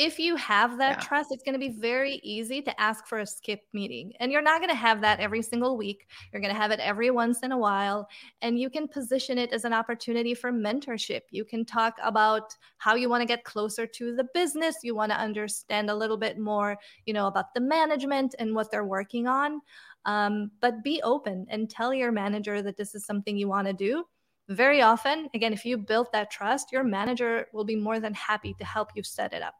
[0.00, 1.06] if you have that yeah.
[1.06, 4.14] trust, it's going to be very easy to ask for a skip meeting.
[4.18, 6.08] And you're not going to have that every single week.
[6.32, 8.08] You're going to have it every once in a while.
[8.40, 11.20] And you can position it as an opportunity for mentorship.
[11.30, 14.76] You can talk about how you want to get closer to the business.
[14.82, 18.70] You want to understand a little bit more, you know, about the management and what
[18.70, 19.60] they're working on.
[20.06, 23.74] Um, but be open and tell your manager that this is something you want to
[23.74, 24.06] do
[24.50, 28.52] very often, again, if you built that trust, your manager will be more than happy
[28.54, 29.59] to help you set it up.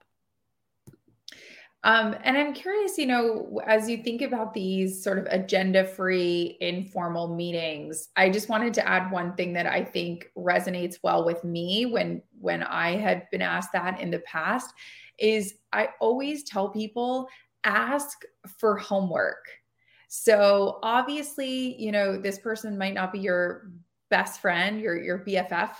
[1.82, 6.58] Um, and I'm curious, you know, as you think about these sort of agenda free
[6.60, 11.42] informal meetings, I just wanted to add one thing that I think resonates well with
[11.42, 14.74] me when when I had been asked that in the past
[15.18, 17.28] is I always tell people
[17.64, 18.18] ask
[18.58, 19.46] for homework.
[20.08, 23.70] So obviously, you know, this person might not be your
[24.10, 25.70] best friend, your your BFF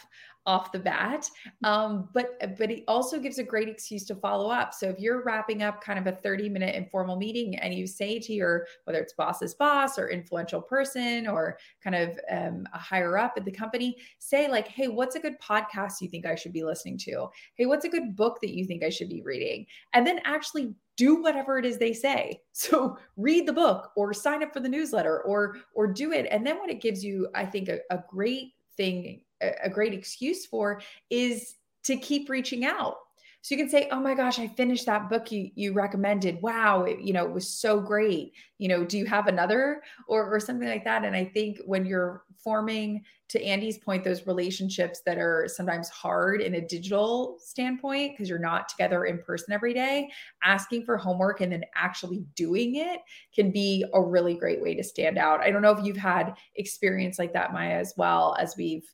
[0.51, 1.31] off the bat.
[1.63, 4.75] Um, but but it also gives a great excuse to follow up.
[4.75, 8.19] So if you're wrapping up kind of a 30 minute informal meeting and you say
[8.19, 13.17] to your whether it's boss's boss or influential person or kind of um, a higher
[13.17, 16.53] up at the company, say like, hey, what's a good podcast you think I should
[16.53, 17.29] be listening to?
[17.55, 19.67] Hey, what's a good book that you think I should be reading?
[19.93, 24.43] And then actually do whatever it is they say so read the book or sign
[24.43, 27.43] up for the newsletter or or do it and then what it gives you i
[27.43, 32.97] think a, a great thing a great excuse for is to keep reaching out.
[33.43, 36.43] So you can say, "Oh my gosh, I finished that book you you recommended.
[36.43, 38.35] Wow, it, you know, it was so great.
[38.59, 41.87] You know, do you have another or or something like that?" And I think when
[41.87, 48.13] you're forming to Andy's point those relationships that are sometimes hard in a digital standpoint
[48.13, 50.11] because you're not together in person every day,
[50.43, 53.01] asking for homework and then actually doing it
[53.35, 55.41] can be a really great way to stand out.
[55.41, 58.85] I don't know if you've had experience like that Maya as well as we've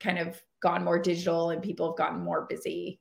[0.00, 3.00] kind of gone more digital and people have gotten more busy.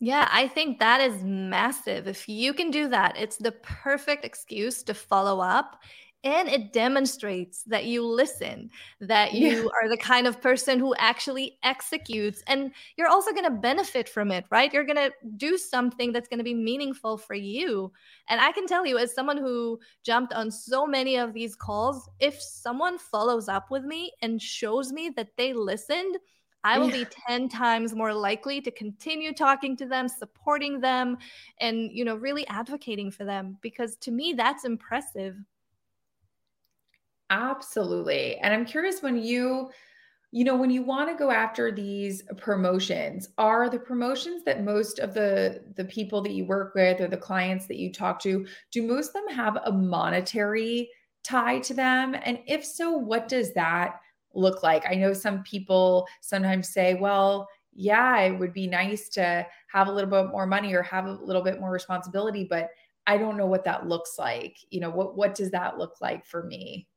[0.00, 2.08] Yeah, I think that is massive.
[2.08, 5.82] If you can do that, it's the perfect excuse to follow up.
[6.22, 9.68] And it demonstrates that you listen, that you yeah.
[9.82, 12.42] are the kind of person who actually executes.
[12.46, 14.70] And you're also going to benefit from it, right?
[14.70, 17.90] You're going to do something that's going to be meaningful for you.
[18.28, 22.06] And I can tell you, as someone who jumped on so many of these calls,
[22.20, 26.18] if someone follows up with me and shows me that they listened,
[26.62, 27.04] I will yeah.
[27.04, 31.16] be 10 times more likely to continue talking to them, supporting them,
[31.58, 35.36] and, you know, really advocating for them because to me, that's impressive.
[37.30, 38.36] Absolutely.
[38.38, 39.70] And I'm curious when you,
[40.32, 44.98] you know, when you want to go after these promotions, are the promotions that most
[45.00, 48.46] of the the people that you work with or the clients that you talk to,
[48.72, 50.90] do most of them have a monetary
[51.24, 52.16] tie to them?
[52.24, 54.00] And if so, what does that
[54.34, 54.84] look like?
[54.90, 59.92] I know some people sometimes say, well, yeah, it would be nice to have a
[59.92, 62.70] little bit more money or have a little bit more responsibility, but
[63.06, 64.58] I don't know what that looks like.
[64.70, 66.88] You know, what what does that look like for me?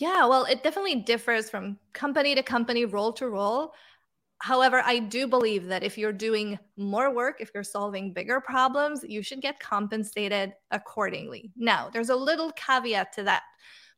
[0.00, 3.74] Yeah, well, it definitely differs from company to company, role to role.
[4.38, 9.04] However, I do believe that if you're doing more work, if you're solving bigger problems,
[9.06, 11.52] you should get compensated accordingly.
[11.54, 13.42] Now, there's a little caveat to that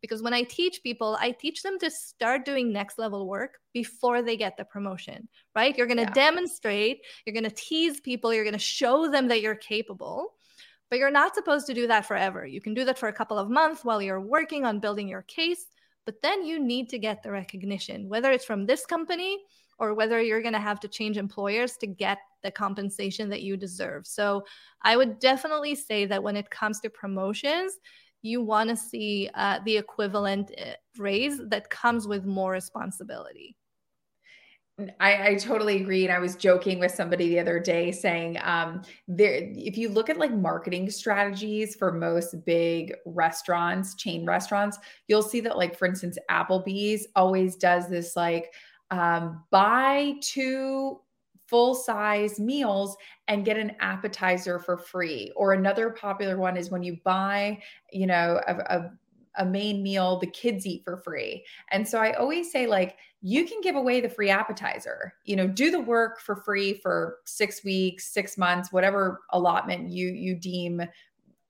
[0.00, 4.22] because when I teach people, I teach them to start doing next level work before
[4.22, 5.78] they get the promotion, right?
[5.78, 6.14] You're going to yeah.
[6.14, 10.34] demonstrate, you're going to tease people, you're going to show them that you're capable.
[10.90, 12.44] But you're not supposed to do that forever.
[12.44, 15.22] You can do that for a couple of months while you're working on building your
[15.22, 15.64] case
[16.04, 19.38] but then you need to get the recognition, whether it's from this company
[19.78, 23.56] or whether you're going to have to change employers to get the compensation that you
[23.56, 24.06] deserve.
[24.06, 24.44] So
[24.82, 27.72] I would definitely say that when it comes to promotions,
[28.22, 33.56] you want to see uh, the equivalent uh, raise that comes with more responsibility.
[35.00, 36.04] I, I, totally agree.
[36.04, 40.08] And I was joking with somebody the other day saying, um, there, if you look
[40.08, 45.86] at like marketing strategies for most big restaurants, chain restaurants, you'll see that, like, for
[45.86, 48.52] instance, Applebee's always does this like
[48.90, 51.00] um, buy two
[51.46, 52.96] full size meals
[53.28, 55.30] and get an appetizer for free.
[55.36, 58.92] Or another popular one is when you buy, you know, a, a
[59.36, 61.44] a main meal the kids eat for free.
[61.70, 65.46] And so I always say, like, you can give away the free appetizer, you know,
[65.46, 70.82] do the work for free for six weeks, six months, whatever allotment you you deem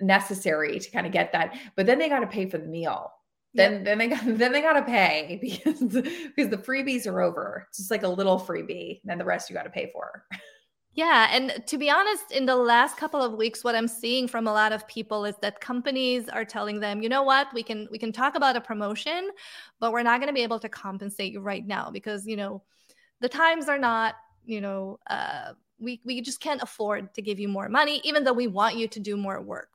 [0.00, 1.56] necessary to kind of get that.
[1.76, 3.12] But then they got to pay for the meal.
[3.54, 3.84] Then yep.
[3.84, 7.66] then they got then they got to pay because because the freebies are over.
[7.68, 10.24] It's just like a little freebie, and then the rest you got to pay for.
[10.94, 11.28] Yeah.
[11.30, 14.52] And to be honest, in the last couple of weeks, what I'm seeing from a
[14.52, 17.98] lot of people is that companies are telling them, you know what, we can we
[17.98, 19.30] can talk about a promotion,
[19.80, 22.62] but we're not going to be able to compensate you right now because, you know,
[23.20, 27.48] the times are not, you know, uh, we, we just can't afford to give you
[27.48, 29.70] more money, even though we want you to do more work.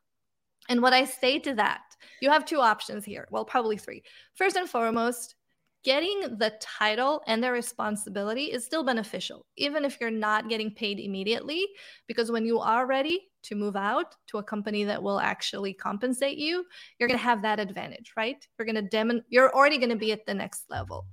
[0.69, 1.81] And what I say to that,
[2.21, 3.27] you have two options here.
[3.31, 4.03] Well, probably three.
[4.35, 5.35] First and foremost,
[5.83, 10.99] getting the title and the responsibility is still beneficial, even if you're not getting paid
[10.99, 11.65] immediately.
[12.07, 16.37] Because when you are ready to move out to a company that will actually compensate
[16.37, 16.65] you,
[16.99, 18.45] you're going to have that advantage, right?
[18.57, 21.05] You're going to demon, you're already going to be at the next level.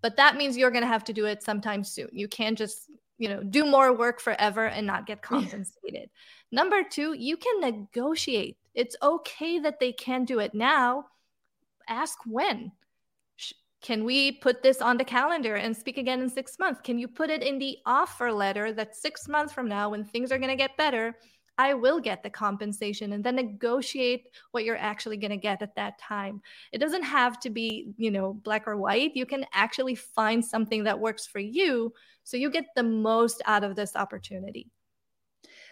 [0.00, 2.08] But that means you're going to have to do it sometime soon.
[2.12, 6.08] You can't just, you know, do more work forever and not get compensated.
[6.52, 8.56] Number two, you can negotiate.
[8.74, 11.06] It's okay that they can't do it now.
[11.88, 12.72] Ask when
[13.80, 16.80] can we put this on the calendar and speak again in six months?
[16.82, 20.32] Can you put it in the offer letter that six months from now, when things
[20.32, 21.16] are going to get better,
[21.58, 25.74] I will get the compensation and then negotiate what you're actually going to get at
[25.74, 26.40] that time.
[26.72, 29.16] It doesn't have to be, you know, black or white.
[29.16, 33.64] You can actually find something that works for you so you get the most out
[33.64, 34.70] of this opportunity.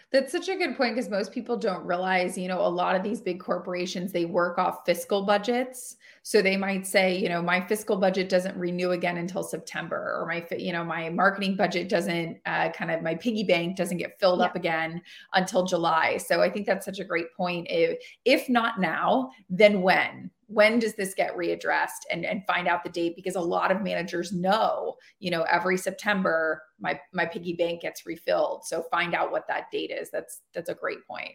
[0.09, 3.03] That's such a good point because most people don't realize, you know, a lot of
[3.03, 5.97] these big corporations, they work off fiscal budgets.
[6.23, 10.25] So they might say, you know, my fiscal budget doesn't renew again until September, or
[10.25, 14.17] my, you know, my marketing budget doesn't uh, kind of, my piggy bank doesn't get
[14.17, 14.45] filled yeah.
[14.45, 15.01] up again
[15.33, 16.15] until July.
[16.17, 17.67] So I think that's such a great point.
[17.69, 20.31] If, if not now, then when?
[20.47, 23.15] When does this get readdressed and and find out the date?
[23.15, 28.05] Because a lot of managers know you know every september my my piggy bank gets
[28.05, 28.65] refilled.
[28.65, 30.09] So find out what that date is.
[30.11, 31.33] That's that's a great point.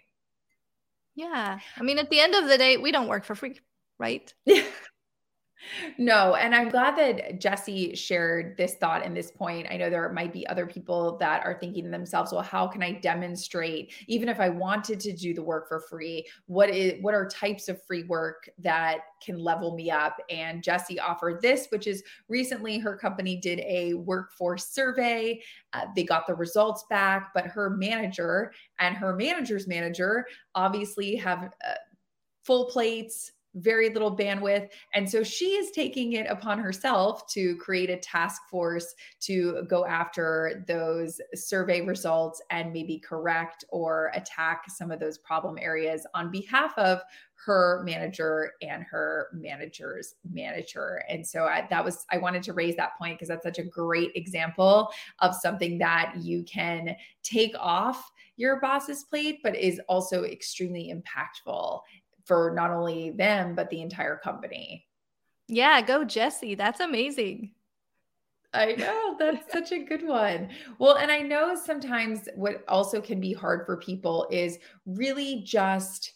[1.15, 1.59] Yeah.
[1.77, 3.61] I mean at the end of the day we don't work for free
[3.99, 4.33] right
[5.99, 9.67] no, and I'm glad that Jesse shared this thought and this point.
[9.71, 12.83] I know there might be other people that are thinking to themselves, well, how can
[12.83, 17.15] I demonstrate even if I wanted to do the work for free, what is what
[17.15, 20.17] are types of free work that can level me up?
[20.31, 25.41] And Jesse offered this, which is recently her company did a workforce survey.
[25.73, 31.45] Uh, they got the results back, but her manager and her manager's manager obviously have
[31.45, 31.75] uh,
[32.45, 34.69] full plates very little bandwidth.
[34.95, 39.85] And so she is taking it upon herself to create a task force to go
[39.85, 46.31] after those survey results and maybe correct or attack some of those problem areas on
[46.31, 47.01] behalf of
[47.45, 51.03] her manager and her manager's manager.
[51.09, 53.65] And so I, that was, I wanted to raise that point because that's such a
[53.65, 60.25] great example of something that you can take off your boss's plate, but is also
[60.25, 61.81] extremely impactful
[62.33, 64.87] for not only them but the entire company.
[65.49, 66.55] Yeah, go Jesse.
[66.55, 67.51] That's amazing.
[68.55, 70.49] I know that's such a good one.
[70.79, 76.13] Well, and I know sometimes what also can be hard for people is really just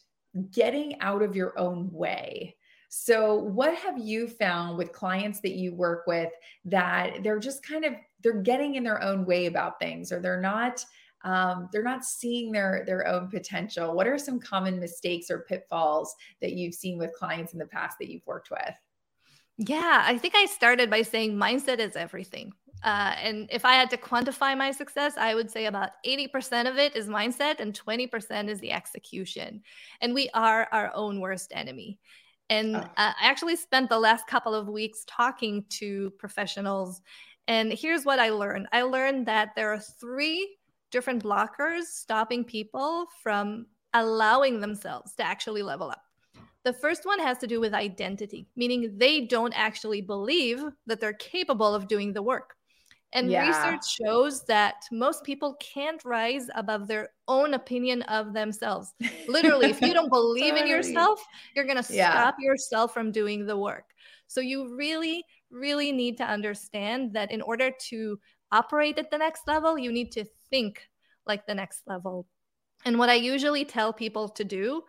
[0.53, 2.57] getting out of your own way.
[2.89, 6.33] So, what have you found with clients that you work with
[6.65, 10.41] that they're just kind of they're getting in their own way about things or they're
[10.41, 10.83] not
[11.25, 13.95] um, they're not seeing their their own potential.
[13.95, 17.99] What are some common mistakes or pitfalls that you've seen with clients in the past
[17.99, 18.75] that you've worked with?
[19.59, 22.53] Yeah i think i started by saying mindset is everything.
[22.85, 26.77] Uh, and if i had to quantify my success i would say about 80% of
[26.77, 29.63] it is mindset and 20% is the execution.
[30.03, 31.99] And we are our own worst enemy.
[32.51, 32.81] And oh.
[32.81, 37.01] uh, I actually spent the last couple of weeks talking to professionals.
[37.49, 38.69] And here's what I learned.
[38.73, 40.56] I learned that there are three
[40.90, 46.03] different blockers stopping people from allowing themselves to actually level up.
[46.64, 51.12] The first one has to do with identity, meaning they don't actually believe that they're
[51.12, 52.57] capable of doing the work.
[53.12, 53.46] And yeah.
[53.46, 58.94] research shows that most people can't rise above their own opinion of themselves.
[59.29, 62.11] Literally, if you don't believe in yourself, you're going to yeah.
[62.11, 63.85] stop yourself from doing the work.
[64.27, 68.18] So you really, really need to understand that in order to
[68.53, 70.89] operate at the next level, you need to think
[71.27, 72.27] like the next level.
[72.85, 74.83] And what I usually tell people to do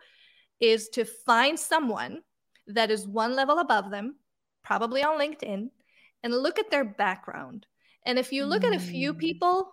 [0.60, 2.20] is to find someone
[2.66, 4.16] that is one level above them,
[4.64, 5.70] probably on LinkedIn,
[6.22, 7.66] and look at their background.
[8.04, 8.68] And if you look mm.
[8.68, 9.18] at a few mm.
[9.18, 9.70] people,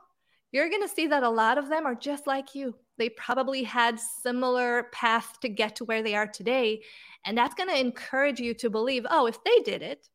[0.51, 2.75] you're going to see that a lot of them are just like you.
[2.97, 6.81] They probably had similar path to get to where they are today,
[7.25, 10.07] and that's going to encourage you to believe, "Oh, if they did it,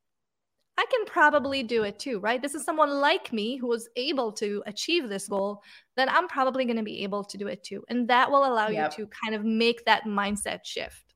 [0.80, 2.40] I can probably do it too, right?
[2.40, 5.62] This is someone like me who was able to achieve this goal,
[5.94, 7.84] then I'm probably going to be able to do it too.
[7.90, 8.96] And that will allow yep.
[8.96, 11.12] you to kind of make that mindset shift.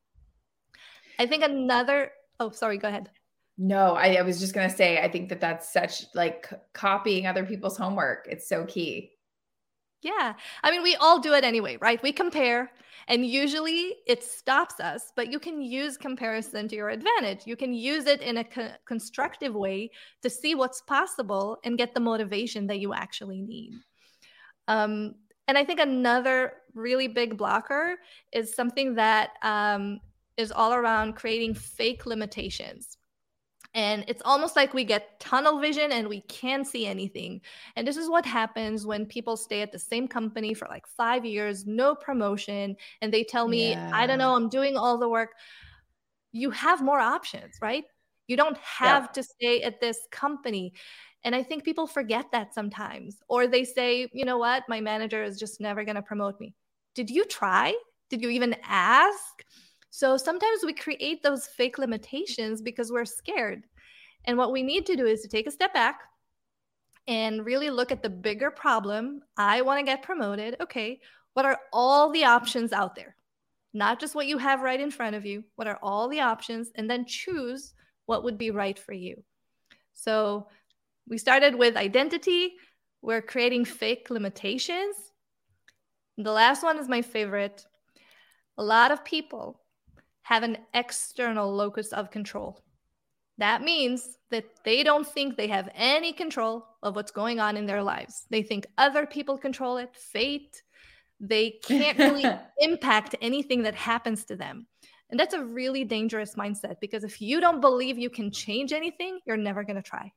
[1.18, 3.08] I think another, oh, sorry, go ahead.
[3.56, 7.26] No, I, I was just going to say, I think that that's such like copying
[7.26, 8.26] other people's homework.
[8.30, 9.12] It's so key.
[10.04, 10.34] Yeah.
[10.62, 12.00] I mean, we all do it anyway, right?
[12.02, 12.70] We compare
[13.08, 17.46] and usually it stops us, but you can use comparison to your advantage.
[17.46, 19.90] You can use it in a co- constructive way
[20.22, 23.72] to see what's possible and get the motivation that you actually need.
[24.68, 25.14] Um,
[25.48, 27.96] and I think another really big blocker
[28.32, 30.00] is something that um,
[30.36, 32.98] is all around creating fake limitations.
[33.74, 37.40] And it's almost like we get tunnel vision and we can't see anything.
[37.74, 41.24] And this is what happens when people stay at the same company for like five
[41.24, 43.90] years, no promotion, and they tell me, yeah.
[43.92, 45.30] I don't know, I'm doing all the work.
[46.30, 47.84] You have more options, right?
[48.28, 49.12] You don't have yeah.
[49.12, 50.72] to stay at this company.
[51.24, 53.18] And I think people forget that sometimes.
[53.28, 56.54] Or they say, you know what, my manager is just never going to promote me.
[56.94, 57.74] Did you try?
[58.08, 59.44] Did you even ask?
[59.96, 63.62] So sometimes we create those fake limitations because we're scared.
[64.24, 66.00] And what we need to do is to take a step back
[67.06, 69.20] and really look at the bigger problem.
[69.36, 70.56] I want to get promoted.
[70.60, 70.98] Okay,
[71.34, 73.14] What are all the options out there?
[73.72, 75.44] Not just what you have right in front of you.
[75.54, 76.72] What are all the options?
[76.74, 77.72] And then choose
[78.06, 79.22] what would be right for you.
[79.92, 80.48] So
[81.08, 82.56] we started with identity.
[83.00, 84.96] We're creating fake limitations.
[86.18, 87.64] The last one is my favorite.
[88.58, 89.60] A lot of people
[90.24, 92.62] have an external locus of control.
[93.38, 97.66] That means that they don't think they have any control of what's going on in
[97.66, 98.26] their lives.
[98.30, 100.62] They think other people control it, fate.
[101.20, 102.24] They can't really
[102.58, 104.66] impact anything that happens to them.
[105.10, 109.20] And that's a really dangerous mindset because if you don't believe you can change anything,
[109.26, 110.12] you're never going to try.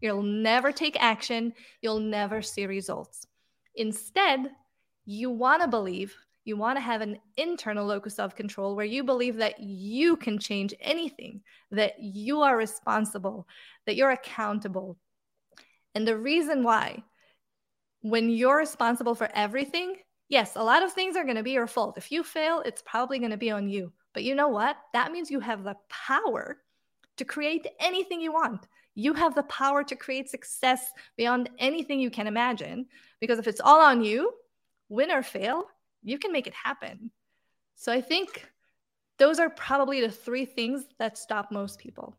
[0.00, 1.54] You'll never take action.
[1.80, 3.26] You'll never see results.
[3.74, 4.50] Instead,
[5.06, 6.14] you want to believe
[6.46, 10.38] you want to have an internal locus of control where you believe that you can
[10.38, 11.40] change anything,
[11.72, 13.48] that you are responsible,
[13.84, 14.96] that you're accountable.
[15.96, 17.02] And the reason why,
[18.00, 19.96] when you're responsible for everything,
[20.28, 21.98] yes, a lot of things are going to be your fault.
[21.98, 23.92] If you fail, it's probably going to be on you.
[24.14, 24.76] But you know what?
[24.92, 26.58] That means you have the power
[27.16, 28.68] to create anything you want.
[28.94, 32.86] You have the power to create success beyond anything you can imagine.
[33.20, 34.32] Because if it's all on you,
[34.88, 35.66] win or fail,
[36.02, 37.10] you can make it happen.
[37.74, 38.48] So I think
[39.18, 42.16] those are probably the three things that stop most people.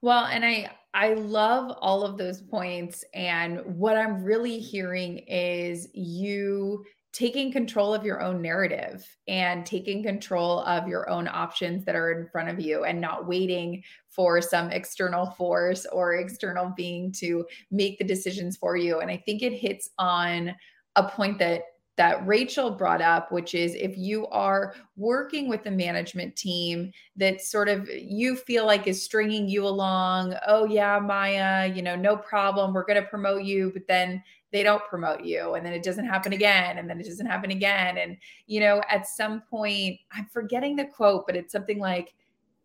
[0.00, 5.88] Well, and I I love all of those points and what I'm really hearing is
[5.92, 11.96] you taking control of your own narrative and taking control of your own options that
[11.96, 17.10] are in front of you and not waiting for some external force or external being
[17.10, 19.00] to make the decisions for you.
[19.00, 20.54] And I think it hits on
[20.96, 21.62] a point that
[21.98, 27.42] that Rachel brought up, which is if you are working with a management team that
[27.42, 32.16] sort of you feel like is stringing you along, oh, yeah, Maya, you know, no
[32.16, 34.22] problem, we're going to promote you, but then
[34.52, 37.50] they don't promote you and then it doesn't happen again and then it doesn't happen
[37.50, 37.98] again.
[37.98, 42.14] And, you know, at some point, I'm forgetting the quote, but it's something like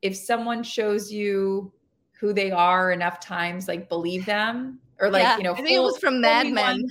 [0.03, 1.73] if someone shows you
[2.19, 5.71] who they are enough times, like believe them or like, yeah, you know, I think
[5.71, 6.85] it was from Mad Men.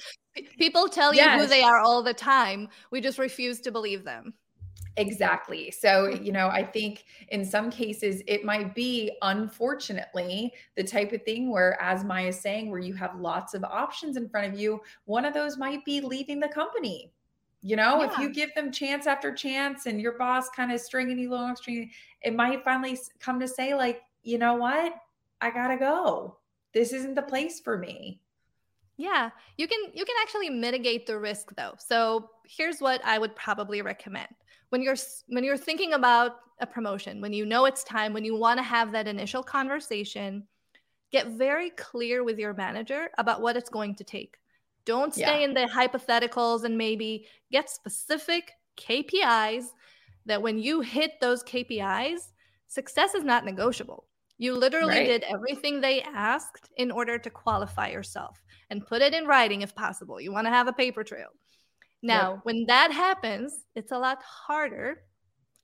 [0.58, 1.40] People tell you yes.
[1.40, 2.68] who they are all the time.
[2.90, 4.34] We just refuse to believe them.
[4.96, 5.70] Exactly.
[5.70, 11.22] So, you know, I think in some cases it might be, unfortunately, the type of
[11.22, 14.60] thing where, as Maya is saying, where you have lots of options in front of
[14.60, 14.80] you.
[15.06, 17.12] One of those might be leaving the company.
[17.62, 18.10] You know, yeah.
[18.10, 21.56] if you give them chance after chance and your boss kind of stringing you along,
[21.56, 24.94] stringing, it might finally come to say, like, you know what?
[25.40, 26.38] I got to go.
[26.74, 28.20] This isn't the place for me.
[28.96, 31.74] Yeah, you can you can actually mitigate the risk though.
[31.78, 34.28] So here's what I would probably recommend.
[34.68, 34.96] When you're
[35.28, 38.62] when you're thinking about a promotion, when you know it's time, when you want to
[38.62, 40.46] have that initial conversation,
[41.10, 44.36] get very clear with your manager about what it's going to take.
[44.84, 45.44] Don't stay yeah.
[45.44, 49.64] in the hypotheticals and maybe get specific KPIs
[50.26, 52.30] that when you hit those KPIs,
[52.66, 54.04] success is not negotiable.
[54.38, 55.06] You literally right.
[55.06, 58.42] did everything they asked in order to qualify yourself
[58.72, 60.18] and put it in writing if possible.
[60.18, 61.28] You want to have a paper trail.
[62.02, 62.40] Now, yep.
[62.44, 65.02] when that happens, it's a lot harder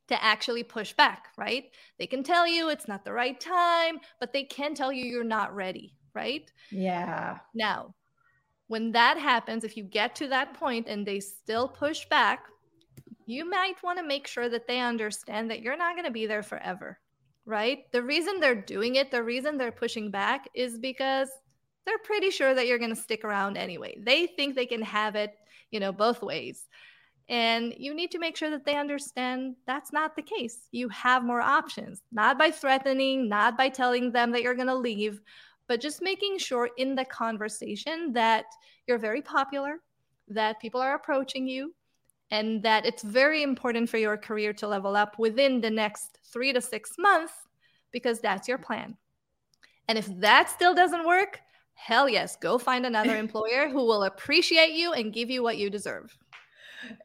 [0.08, 1.64] to actually push back, right?
[1.98, 5.24] They can tell you it's not the right time, but they can tell you you're
[5.24, 6.52] not ready, right?
[6.70, 7.38] Yeah.
[7.54, 7.94] Now,
[8.66, 12.44] when that happens, if you get to that point and they still push back,
[13.24, 16.26] you might want to make sure that they understand that you're not going to be
[16.26, 16.98] there forever,
[17.46, 17.90] right?
[17.90, 21.30] The reason they're doing it, the reason they're pushing back is because
[21.88, 23.96] they're pretty sure that you're going to stick around anyway.
[23.98, 25.34] They think they can have it,
[25.70, 26.68] you know, both ways.
[27.30, 30.68] And you need to make sure that they understand that's not the case.
[30.70, 34.74] You have more options, not by threatening, not by telling them that you're going to
[34.74, 35.22] leave,
[35.66, 38.44] but just making sure in the conversation that
[38.86, 39.80] you're very popular,
[40.28, 41.74] that people are approaching you,
[42.30, 46.52] and that it's very important for your career to level up within the next three
[46.52, 47.32] to six months
[47.92, 48.94] because that's your plan.
[49.88, 51.40] And if that still doesn't work,
[51.78, 55.70] hell yes, go find another employer who will appreciate you and give you what you
[55.70, 56.16] deserve.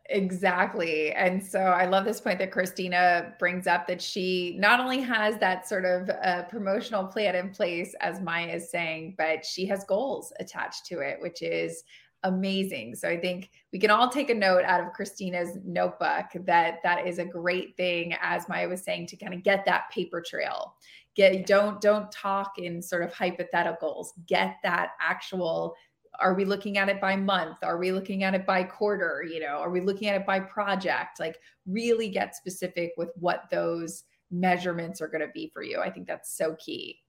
[0.10, 1.12] Exactly.
[1.14, 5.38] And so I love this point that Christina brings up that she not only has
[5.40, 9.84] that sort of uh, promotional plan in place, as Maya is saying, but she has
[9.86, 11.84] goals attached to it, which is
[12.24, 12.96] amazing.
[12.96, 17.08] So I think we can all take a note out of Christina's notebook that that
[17.08, 20.76] is a great thing, as Maya was saying, to kind of get that paper trail
[21.16, 24.08] get don't don't talk in sort of hypotheticals.
[24.28, 25.76] Get that actual
[26.20, 27.58] are we looking at it by month?
[27.64, 29.26] Are we looking at it by quarter?
[29.28, 31.20] You know are we looking at it by project?
[31.20, 35.80] Like really get specific with what those measurements are going to be for you.
[35.80, 37.00] I think that's so key.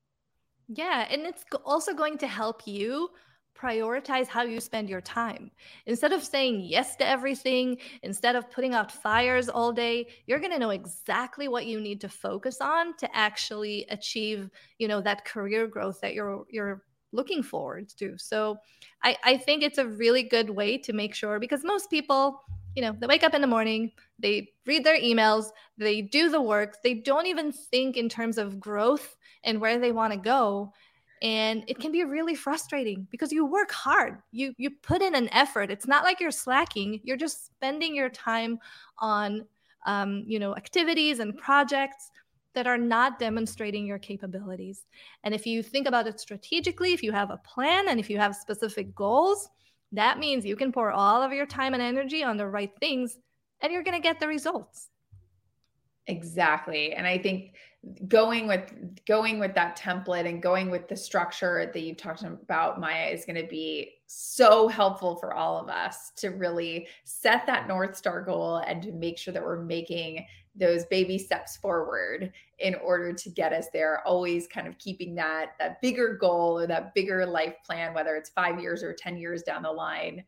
[0.68, 3.11] Yeah and it's also going to help you
[3.59, 5.50] prioritize how you spend your time.
[5.86, 10.52] Instead of saying yes to everything, instead of putting out fires all day, you're going
[10.52, 15.24] to know exactly what you need to focus on to actually achieve, you know, that
[15.24, 16.82] career growth that you're you're
[17.12, 18.18] looking forward to.
[18.18, 18.59] So
[19.02, 22.42] I, I think it's a really good way to make sure because most people,
[22.74, 25.46] you know, they wake up in the morning, they read their emails,
[25.78, 29.92] they do the work, they don't even think in terms of growth and where they
[29.92, 30.72] want to go
[31.25, 34.18] and it can be really frustrating because you work hard.
[34.31, 35.70] You you put in an effort.
[35.70, 37.01] It's not like you're slacking.
[37.03, 38.59] You're just spending your time
[38.99, 39.47] on
[39.87, 42.11] um, you know activities and projects
[42.55, 44.85] that are not demonstrating your capabilities.
[45.25, 48.18] And if you think about it strategically if you have a plan and if you
[48.18, 49.49] have specific goals
[49.93, 53.16] that means you can pour all of your time and energy on the right things
[53.61, 54.89] and you're going to get the results.
[56.07, 56.93] Exactly.
[56.93, 57.55] And i think
[58.09, 58.72] going with
[59.07, 63.24] going with that template and going with the structure that you've talked about maya is
[63.24, 68.22] going to be so helpful for all of us to really set that north star
[68.22, 70.24] goal and to make sure that we're making
[70.55, 75.53] those baby steps forward in order to get us there always kind of keeping that
[75.59, 79.43] that bigger goal or that bigger life plan whether it's 5 years or 10 years
[79.43, 80.24] down the line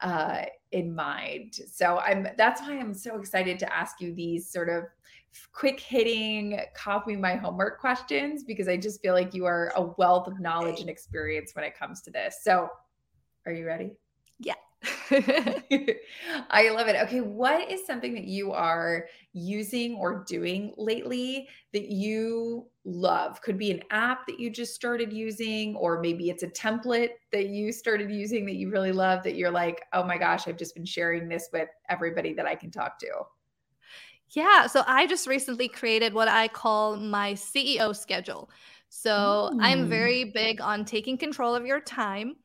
[0.00, 1.54] uh, in mind.
[1.54, 4.84] So i'm that's why i'm so excited to ask you these sort of
[5.52, 10.26] quick hitting, copy my homework questions because I just feel like you are a wealth
[10.26, 12.38] of knowledge and experience when it comes to this.
[12.42, 12.68] So,
[13.46, 13.92] are you ready?
[14.38, 14.54] Yeah.
[15.10, 16.96] I love it.
[17.04, 23.40] Okay, what is something that you are using or doing lately that you love?
[23.42, 27.48] Could be an app that you just started using, or maybe it's a template that
[27.48, 30.74] you started using that you really love that you're like, oh my gosh, I've just
[30.74, 33.08] been sharing this with everybody that I can talk to.
[34.30, 34.66] Yeah.
[34.66, 38.50] So I just recently created what I call my CEO schedule.
[38.88, 39.58] So Ooh.
[39.60, 42.36] I'm very big on taking control of your time.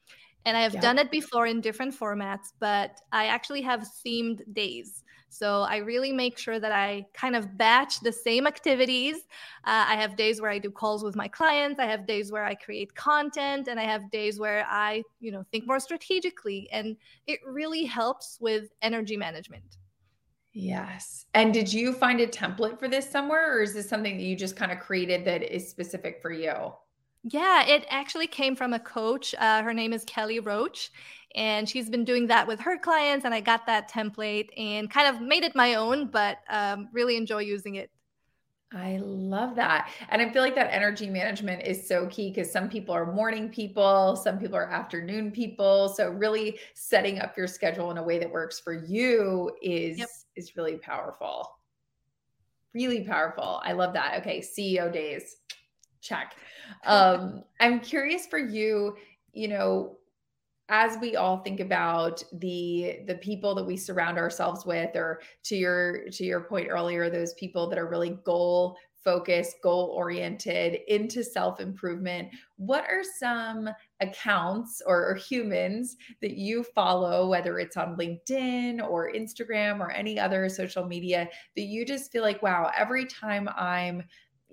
[0.46, 0.82] And I have yep.
[0.82, 5.04] done it before in different formats, but I actually have themed days.
[5.30, 9.16] So I really make sure that I kind of batch the same activities.
[9.64, 11.80] Uh, I have days where I do calls with my clients.
[11.80, 15.44] I have days where I create content, and I have days where I, you know,
[15.52, 16.70] think more strategically.
[16.72, 19.78] And it really helps with energy management.
[20.54, 21.26] Yes.
[21.34, 24.36] And did you find a template for this somewhere, or is this something that you
[24.36, 26.74] just kind of created that is specific for you?
[27.24, 29.34] Yeah, it actually came from a coach.
[29.40, 30.92] Uh, her name is Kelly Roach,
[31.36, 33.26] and she's been doing that with her clients.
[33.26, 37.18] And I got that template and kind of made it my own, but um, really
[37.18, 37.90] enjoy using it.
[38.76, 39.90] I love that.
[40.10, 43.50] And I feel like that energy management is so key because some people are morning
[43.50, 45.90] people, some people are afternoon people.
[45.90, 50.10] So really setting up your schedule in a way that works for you is yep.
[50.36, 51.48] Is really powerful.
[52.74, 53.62] Really powerful.
[53.64, 54.20] I love that.
[54.22, 55.38] Okay, CEO days.
[56.02, 56.36] Check.
[56.86, 58.96] Um I'm curious for you,
[59.32, 59.98] you know,
[60.70, 65.56] as we all think about the the people that we surround ourselves with or to
[65.56, 71.24] your to your point earlier those people that are really goal focused goal oriented into
[71.24, 77.98] self improvement what are some accounts or, or, humans that you follow whether it's on
[77.98, 83.06] linkedin or instagram or any other social media that you just feel like wow every
[83.06, 84.04] time i'm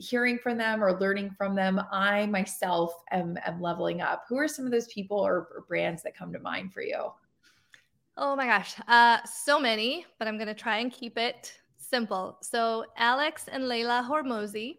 [0.01, 4.25] hearing from them or learning from them, I myself am, am leveling up.
[4.29, 7.13] Who are some of those people or, or brands that come to mind for you?
[8.17, 11.60] Oh my gosh, uh, so many, but I'm going to try and keep it
[11.91, 12.39] simple.
[12.41, 14.79] So, Alex and Leila Hormozi,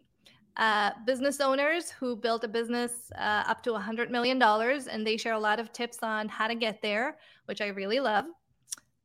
[0.56, 5.34] uh, business owners who built a business uh, up to $100 million, and they share
[5.34, 8.24] a lot of tips on how to get there, which I really love.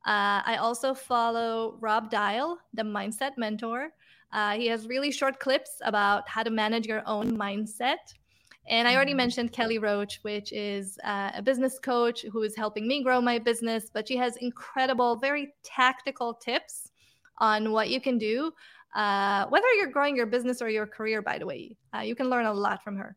[0.06, 3.90] Uh, I also follow Rob Dial, the mindset mentor.
[4.32, 8.14] Uh, he has really short clips about how to manage your own mindset.
[8.68, 9.18] And I already mm.
[9.18, 13.38] mentioned Kelly Roach, which is uh, a business coach who is helping me grow my
[13.38, 16.90] business, but she has incredible, very tactical tips
[17.38, 18.52] on what you can do,
[18.94, 21.76] uh, whether you're growing your business or your career, by the way.
[21.94, 23.16] Uh, you can learn a lot from her.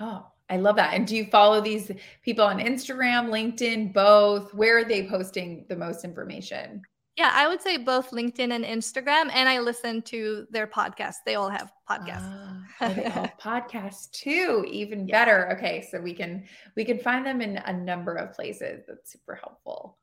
[0.00, 0.94] Oh, I love that.
[0.94, 1.90] And do you follow these
[2.22, 4.52] people on Instagram, LinkedIn, both?
[4.52, 6.82] Where are they posting the most information?
[7.16, 11.18] Yeah, I would say both LinkedIn and Instagram, and I listen to their podcasts.
[11.24, 12.64] They all have podcasts.
[12.80, 14.66] Uh, they all podcasts too.
[14.68, 15.24] Even yeah.
[15.24, 15.52] better.
[15.52, 16.44] Okay, so we can
[16.74, 18.82] we can find them in a number of places.
[18.88, 19.96] That's super helpful.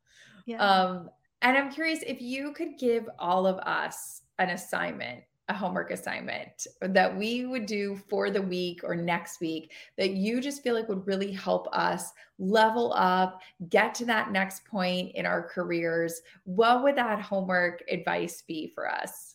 [0.46, 0.56] Yeah.
[0.56, 1.10] Um,
[1.42, 6.66] and I'm curious if you could give all of us an assignment a homework assignment
[6.80, 10.88] that we would do for the week or next week that you just feel like
[10.88, 16.82] would really help us level up, get to that next point in our careers, what
[16.82, 19.34] would that homework advice be for us?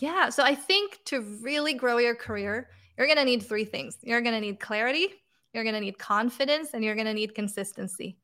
[0.00, 0.30] Yeah.
[0.30, 3.96] So I think to really grow your career, you're going to need three things.
[4.02, 5.08] You're going to need clarity,
[5.52, 8.18] you're going to need confidence, and you're going to need consistency.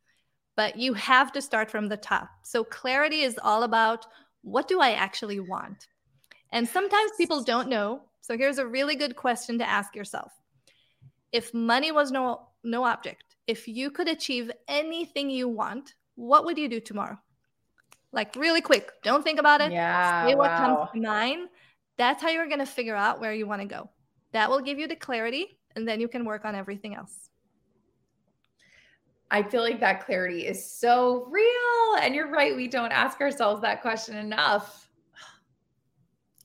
[0.57, 2.29] But you have to start from the top.
[2.43, 4.07] So clarity is all about
[4.43, 5.87] what do I actually want?
[6.53, 8.03] And sometimes people don't know.
[8.21, 10.33] So here's a really good question to ask yourself.
[11.33, 16.59] If money was no no object, if you could achieve anything you want, what would
[16.59, 17.19] you do tomorrow?
[18.13, 18.91] Like really quick.
[19.03, 19.73] Don't think about it.
[19.73, 20.27] Yeah.
[20.27, 20.59] Say what wow.
[20.59, 21.49] comes to mind.
[21.97, 23.89] That's how you're going to figure out where you want to go.
[24.33, 27.30] That will give you the clarity and then you can work on everything else.
[29.31, 32.03] I feel like that clarity is so real.
[32.03, 32.57] And you're right.
[32.57, 34.91] We don't ask ourselves that question enough.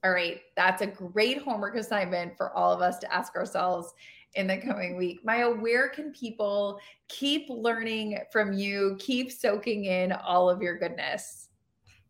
[0.03, 0.41] All right.
[0.55, 3.93] That's a great homework assignment for all of us to ask ourselves
[4.36, 5.25] in the coming week.
[5.25, 11.49] Maya, where can people keep learning from you, keep soaking in all of your goodness?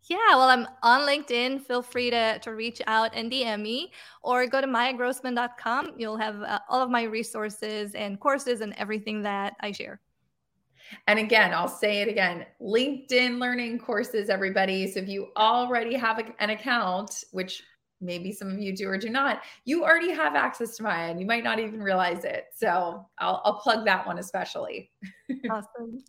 [0.07, 1.65] Yeah, well, I'm on LinkedIn.
[1.65, 5.93] Feel free to, to reach out and DM me or go to mayagrossman.com.
[5.97, 10.01] You'll have uh, all of my resources and courses and everything that I share.
[11.07, 14.91] And again, I'll say it again LinkedIn learning courses, everybody.
[14.91, 17.63] So if you already have a, an account, which
[18.01, 21.19] maybe some of you do or do not, you already have access to Maya and
[21.19, 22.45] you might not even realize it.
[22.55, 24.91] So I'll, I'll plug that one especially.
[25.49, 26.03] Awesome.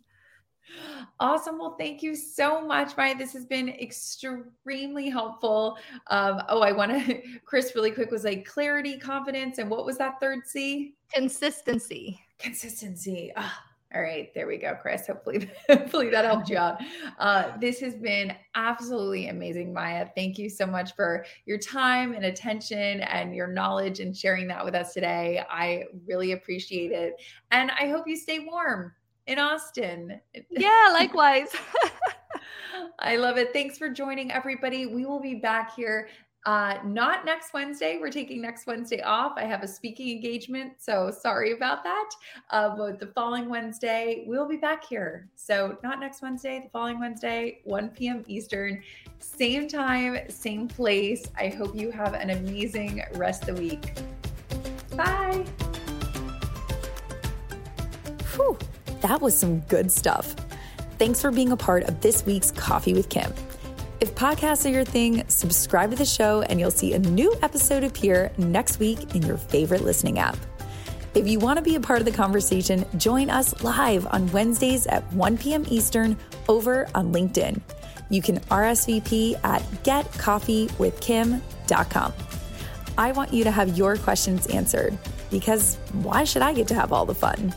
[1.19, 1.57] Awesome.
[1.57, 3.17] Well, thank you so much, Maya.
[3.17, 5.77] This has been extremely helpful.
[6.07, 9.97] Um, oh, I want to, Chris, really quick was like clarity, confidence, and what was
[9.97, 10.95] that third C?
[11.13, 12.19] Consistency.
[12.37, 13.31] Consistency.
[13.35, 13.53] Oh,
[13.95, 15.07] all right, there we go, Chris.
[15.07, 16.77] Hopefully, hopefully that helped you out.
[17.19, 20.07] Uh, this has been absolutely amazing, Maya.
[20.13, 24.63] Thank you so much for your time and attention and your knowledge and sharing that
[24.65, 25.41] with us today.
[25.49, 27.13] I really appreciate it,
[27.51, 28.91] and I hope you stay warm
[29.25, 30.19] in Austin.
[30.49, 31.49] Yeah, likewise.
[32.99, 33.53] I love it.
[33.53, 34.85] Thanks for joining, everybody.
[34.85, 36.09] We will be back here
[36.45, 37.97] uh, not next Wednesday.
[37.99, 39.33] We're taking next Wednesday off.
[39.35, 42.09] I have a speaking engagement, so sorry about that.
[42.51, 45.27] Uh, but the following Wednesday, we'll be back here.
[45.35, 48.23] So not next Wednesday, the following Wednesday, 1 p.m.
[48.27, 48.81] Eastern,
[49.19, 51.25] same time, same place.
[51.37, 53.93] I hope you have an amazing rest of the week.
[54.95, 55.45] Bye.
[58.35, 58.57] Whew,
[59.01, 60.35] that was some good stuff.
[60.97, 63.33] Thanks for being a part of this week's Coffee with Kim.
[63.99, 67.83] If podcasts are your thing, subscribe to the show and you'll see a new episode
[67.83, 70.37] appear next week in your favorite listening app.
[71.15, 74.85] If you want to be a part of the conversation, join us live on Wednesdays
[74.85, 75.65] at 1 p.m.
[75.67, 76.15] Eastern
[76.47, 77.59] over on LinkedIn.
[78.11, 82.13] You can RSVP at getcoffeewithkim.com.
[82.99, 84.95] I want you to have your questions answered
[85.31, 87.51] because why should I get to have all the fun?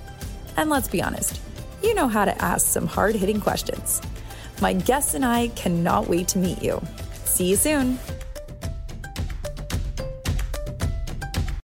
[0.57, 1.39] And let's be honest,
[1.83, 4.01] you know how to ask some hard hitting questions.
[4.61, 6.81] My guests and I cannot wait to meet you.
[7.25, 7.99] See you soon.